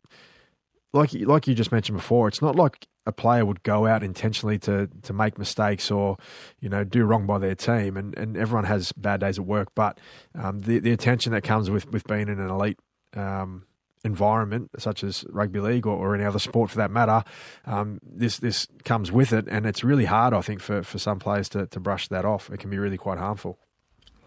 [0.93, 4.59] like like you just mentioned before, it's not like a player would go out intentionally
[4.61, 6.17] to to make mistakes or
[6.61, 9.69] you know do wrong by their team, and, and everyone has bad days at work.
[9.75, 9.99] But
[10.35, 12.79] um, the the attention that comes with with being in an elite
[13.15, 13.65] um,
[14.05, 17.23] environment, such as rugby league or, or any other sport for that matter,
[17.67, 21.19] um, this this comes with it, and it's really hard, I think, for, for some
[21.19, 22.51] players to, to brush that off.
[22.51, 23.59] It can be really quite harmful.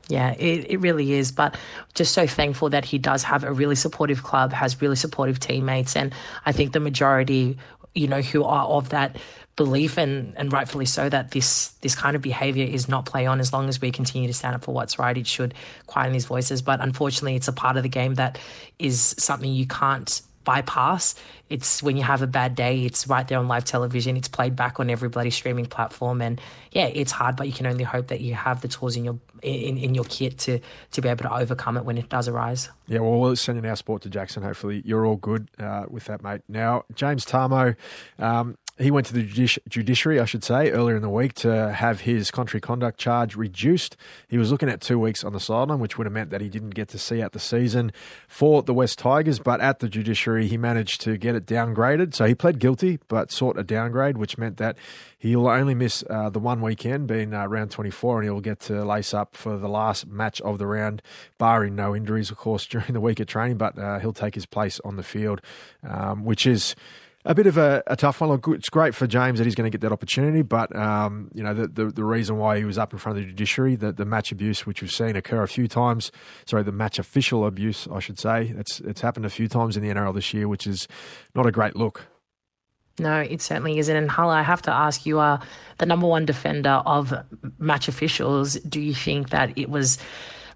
[0.10, 1.32] Yeah, it, it really is.
[1.32, 1.58] But
[1.93, 5.95] just so thankful that he does have a really supportive club, has really supportive teammates.
[5.95, 6.14] And
[6.45, 7.58] I think the majority,
[7.95, 9.16] you know, who are of that
[9.56, 13.39] belief and, and rightfully so that this this kind of behavior is not play on
[13.39, 15.54] as long as we continue to stand up for what's right it should
[15.86, 18.39] quieten these voices but unfortunately it's a part of the game that
[18.80, 21.16] is something you can't bypass.
[21.50, 24.56] It's when you have a bad day, it's right there on live television, it's played
[24.56, 26.22] back on every bloody streaming platform.
[26.22, 26.41] And
[26.72, 29.20] yeah, it's hard, but you can only hope that you have the tools in your
[29.41, 30.60] in, in your kit to
[30.91, 32.70] to be able to overcome it when it does arise.
[32.88, 34.44] Yeah, well, we're sending our sport to Jaxson.
[34.44, 36.41] Hopefully, you're all good uh, with that, mate.
[36.48, 37.76] Now, James Tamou,
[38.20, 41.72] um, he went to the judici- judiciary, I should say, earlier in the week to
[41.72, 43.96] have his contrary conduct charge reduced.
[44.28, 46.50] He was looking at two weeks on the sideline, which would have meant that he
[46.50, 47.92] didn't get to see out the season
[48.28, 49.38] for the West Tigers.
[49.38, 52.16] But at the judiciary, he managed to get it downgraded.
[52.16, 54.76] So he pled guilty, but sought a downgrade, which meant that
[55.20, 58.84] he'll only miss uh, the one weekend, being uh, round 24, and he'll get to
[58.84, 61.04] lace up for the last match of the round,
[61.38, 63.58] barring no injuries, of course, during the week of training.
[63.58, 65.42] But uh, he'll take his place on the field,
[65.88, 66.76] um, which is
[67.26, 68.40] a bit of a, a, tough one.
[68.48, 71.54] It's great for James that he's going to get that opportunity, but um, you know
[71.54, 74.06] the, the, the reason why he was up in front of the judiciary, the, the
[74.06, 76.12] match abuse, which we've seen occur a few times.
[76.46, 78.54] Sorry, the match official abuse, I should say.
[78.58, 80.88] It's it's happened a few times in the NRL this year, which is
[81.34, 82.08] not a great look.
[83.00, 83.96] No, it certainly isn't.
[83.96, 85.40] And Hala, I have to ask, you are
[85.80, 87.12] the number one defender of
[87.58, 88.54] match officials.
[88.60, 89.98] Do you think that it was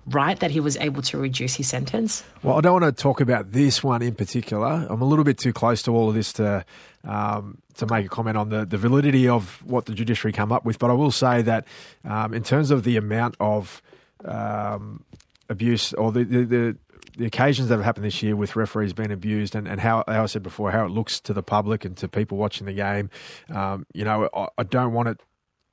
[0.08, 2.24] right that he was able to reduce his sentence?
[2.44, 4.88] Well, I don't want to talk about this one in particular.
[4.90, 6.66] I'm a little bit too close to all of this to
[7.04, 10.66] um, to make a comment on the, the validity of what the judiciary come up
[10.66, 10.80] with.
[10.80, 11.66] But I will say that
[12.04, 13.82] um, in terms of the amount of
[14.26, 15.04] um,
[15.50, 16.78] abuse or the, the, the
[17.18, 20.24] the occasions that have happened this year with referees being abused and, and how, how
[20.24, 23.10] I said before, how it looks to the public and to people watching the game.
[23.50, 25.20] Um, you know, I, I, don't want it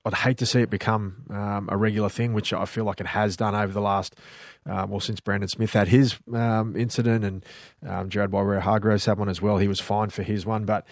[0.04, 3.06] I'd hate to see it become um, a regular thing, which I feel like it
[3.06, 4.14] has done over the last,
[4.68, 7.44] uh, well, since Brandon Smith had his um, incident and
[7.86, 9.56] um, Jared Waerea-Hargreaves had one as well.
[9.56, 10.86] He was fined for his one, but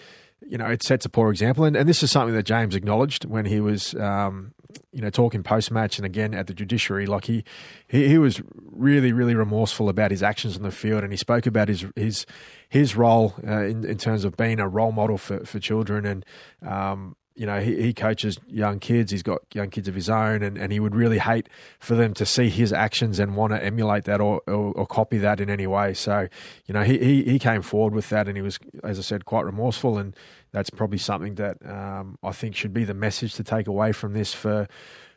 [0.47, 1.63] you know, it sets a poor example.
[1.63, 4.53] And, and this is something that James acknowledged when he was, um,
[4.91, 7.05] you know, talking post match and again at the judiciary.
[7.05, 7.43] Like he,
[7.87, 8.41] he, he, was
[8.71, 12.25] really, really remorseful about his actions on the field, and he spoke about his his
[12.67, 16.25] his role uh, in in terms of being a role model for for children and
[16.65, 19.11] um, you know, he, he coaches young kids.
[19.11, 22.13] He's got young kids of his own, and, and he would really hate for them
[22.15, 25.49] to see his actions and want to emulate that or, or, or copy that in
[25.49, 25.93] any way.
[25.93, 26.27] So,
[26.65, 29.25] you know, he, he, he came forward with that, and he was, as I said,
[29.25, 29.97] quite remorseful.
[29.97, 30.15] And
[30.51, 34.13] that's probably something that um, I think should be the message to take away from
[34.13, 34.67] this for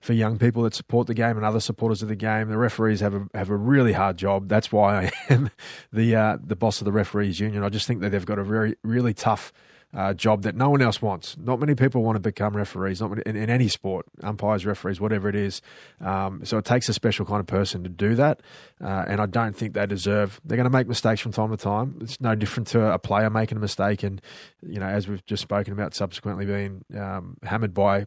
[0.01, 2.49] for young people that support the game and other supporters of the game.
[2.49, 4.49] The referees have a have a really hard job.
[4.49, 5.51] That's why I am
[5.93, 7.63] the uh, the boss of the referees union.
[7.63, 9.53] I just think that they've got a very really tough
[9.97, 11.37] uh, job that no one else wants.
[11.39, 15.01] Not many people want to become referees, not many, in, in, any sport, umpires, referees,
[15.01, 15.63] whatever it is.
[16.03, 18.43] Um, so it takes a special kind of person to do that,
[18.85, 20.39] uh, and I don't think they deserve.
[20.45, 21.97] They're going to make mistakes from time to time.
[22.03, 24.21] It's no different to a player making a mistake, and
[24.63, 28.05] you know, as we've just spoken about, subsequently being um, hammered by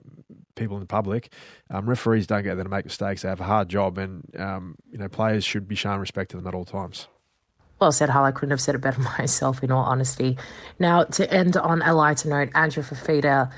[0.56, 1.34] people in the public.
[1.72, 3.24] Um, referees don't get there to make mistakes.
[3.24, 6.38] They have a hard job, and um, you know, players should be shown respect to
[6.38, 7.08] them at all times.
[7.80, 8.26] Well said, Hal.
[8.26, 10.38] I couldn't have said it better myself, in all honesty.
[10.80, 13.52] Now, to end on a lighter note, Andrew Fifita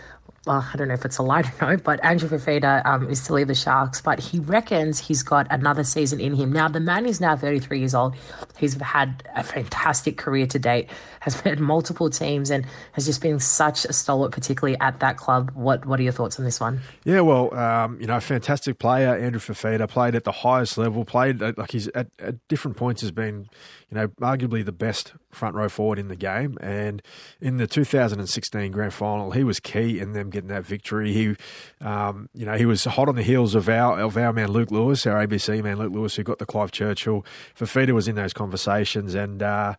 [0.48, 3.34] well, I don't know if it's a lighter note, but Andrew Fifita um, is to
[3.34, 6.52] leave the Sharks, but he reckons he's got another season in him.
[6.52, 8.16] Now, the man is now 33 years old.
[8.58, 13.40] He's had a fantastic career to date, has had multiple teams, and has just been
[13.40, 15.52] such a stalwart, particularly at that club.
[15.54, 16.82] What What are your thoughts on this one?
[17.04, 21.42] Yeah, well, um, you know, fantastic player, Andrew Fifita, played at the highest level, played
[21.44, 23.48] at, like he's at, at different points has been,
[23.92, 26.58] you know, arguably the best front row forward in the game.
[26.62, 27.02] And
[27.42, 31.12] in the 2016 grand final, he was key in them getting that victory.
[31.12, 31.36] He,
[31.82, 34.72] um, you know, he was hot on the heels of our of our man Luke
[34.72, 37.26] Lewis, our ABC man Luke Lewis, who got the Clive Churchill.
[37.58, 39.76] Fifita was in those conversations, and uh,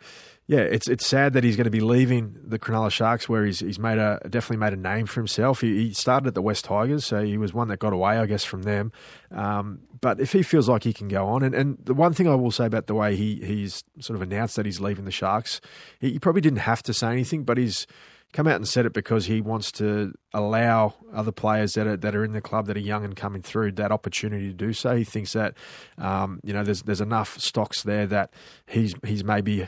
[0.52, 3.60] yeah, it's it's sad that he's going to be leaving the Cronulla Sharks, where he's
[3.60, 5.62] he's made a definitely made a name for himself.
[5.62, 8.26] He, he started at the West Tigers, so he was one that got away, I
[8.26, 8.92] guess, from them.
[9.30, 12.28] Um, but if he feels like he can go on, and, and the one thing
[12.28, 15.10] I will say about the way he he's sort of announced that he's leaving the
[15.10, 15.62] Sharks,
[16.00, 17.86] he, he probably didn't have to say anything, but he's
[18.34, 22.14] come out and said it because he wants to allow other players that are that
[22.14, 24.96] are in the club that are young and coming through that opportunity to do so.
[24.96, 25.54] He thinks that
[25.96, 28.34] um, you know there's there's enough stocks there that
[28.66, 29.66] he's he's maybe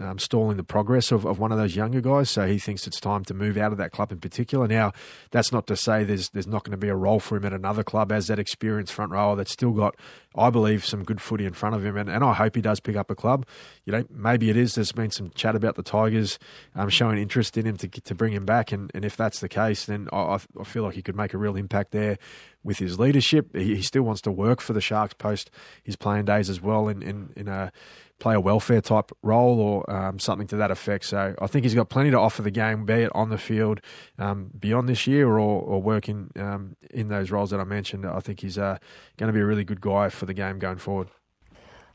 [0.00, 2.30] um, stalling the progress of, of one of those younger guys.
[2.30, 4.66] So he thinks it's time to move out of that club in particular.
[4.66, 4.92] Now,
[5.30, 7.52] that's not to say there's there's not going to be a role for him at
[7.52, 9.96] another club as that experienced front rower that's still got,
[10.36, 11.96] I believe, some good footy in front of him.
[11.96, 13.46] And, and I hope he does pick up a club.
[13.84, 14.74] You know, maybe it is.
[14.74, 16.38] There's been some chat about the Tigers
[16.74, 18.72] um, showing interest in him to to bring him back.
[18.72, 21.38] And, and if that's the case, then I, I feel like he could make a
[21.38, 22.18] real impact there
[22.64, 23.54] with his leadership.
[23.54, 25.50] He, still wants to work for the Sharks post
[25.82, 27.70] his playing days as well in, in, in a
[28.18, 31.04] player welfare type role or um, something to that effect.
[31.04, 33.80] So I think he's got plenty to offer the game, be it on the field
[34.18, 38.06] um, beyond this year or, or working um, in those roles that I mentioned.
[38.06, 38.78] I think he's uh,
[39.16, 41.08] going to be a really good guy for the game going forward.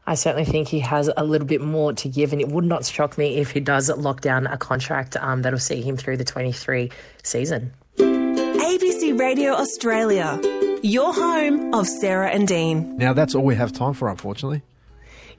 [0.08, 2.84] I certainly think he has a little bit more to give, and it would not
[2.84, 6.26] shock me if he does lock down a contract um, that'll see him through the
[6.26, 6.92] 23
[7.22, 7.72] season.
[7.98, 10.40] ABC Radio Australia,
[10.82, 12.98] your home of Sarah and Dean.
[12.98, 14.64] Now, that's all we have time for, unfortunately.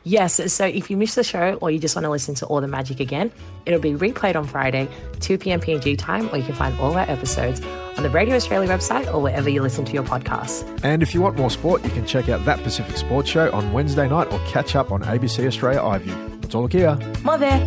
[0.05, 2.61] Yes, so if you missed the show or you just want to listen to all
[2.61, 3.31] the magic again,
[3.67, 4.89] it'll be replayed on Friday,
[5.21, 5.61] 2 p.m.
[5.61, 7.61] PNG time, or you can find all our episodes
[7.97, 10.65] on the Radio Australia website or wherever you listen to your podcasts.
[10.83, 13.75] And if you want more sport, you can check out That Pacific Sports Show on
[13.75, 16.41] Wednesday night or catch up on ABC Australia iView.
[16.41, 16.97] That's all here.
[17.23, 17.59] More there.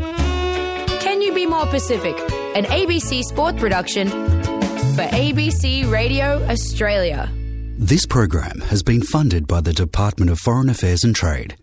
[1.02, 2.18] Can You Be More Pacific?
[2.56, 7.30] An ABC sport production for ABC Radio Australia.
[7.78, 11.56] This program has been funded by the Department of Foreign Affairs and Trade.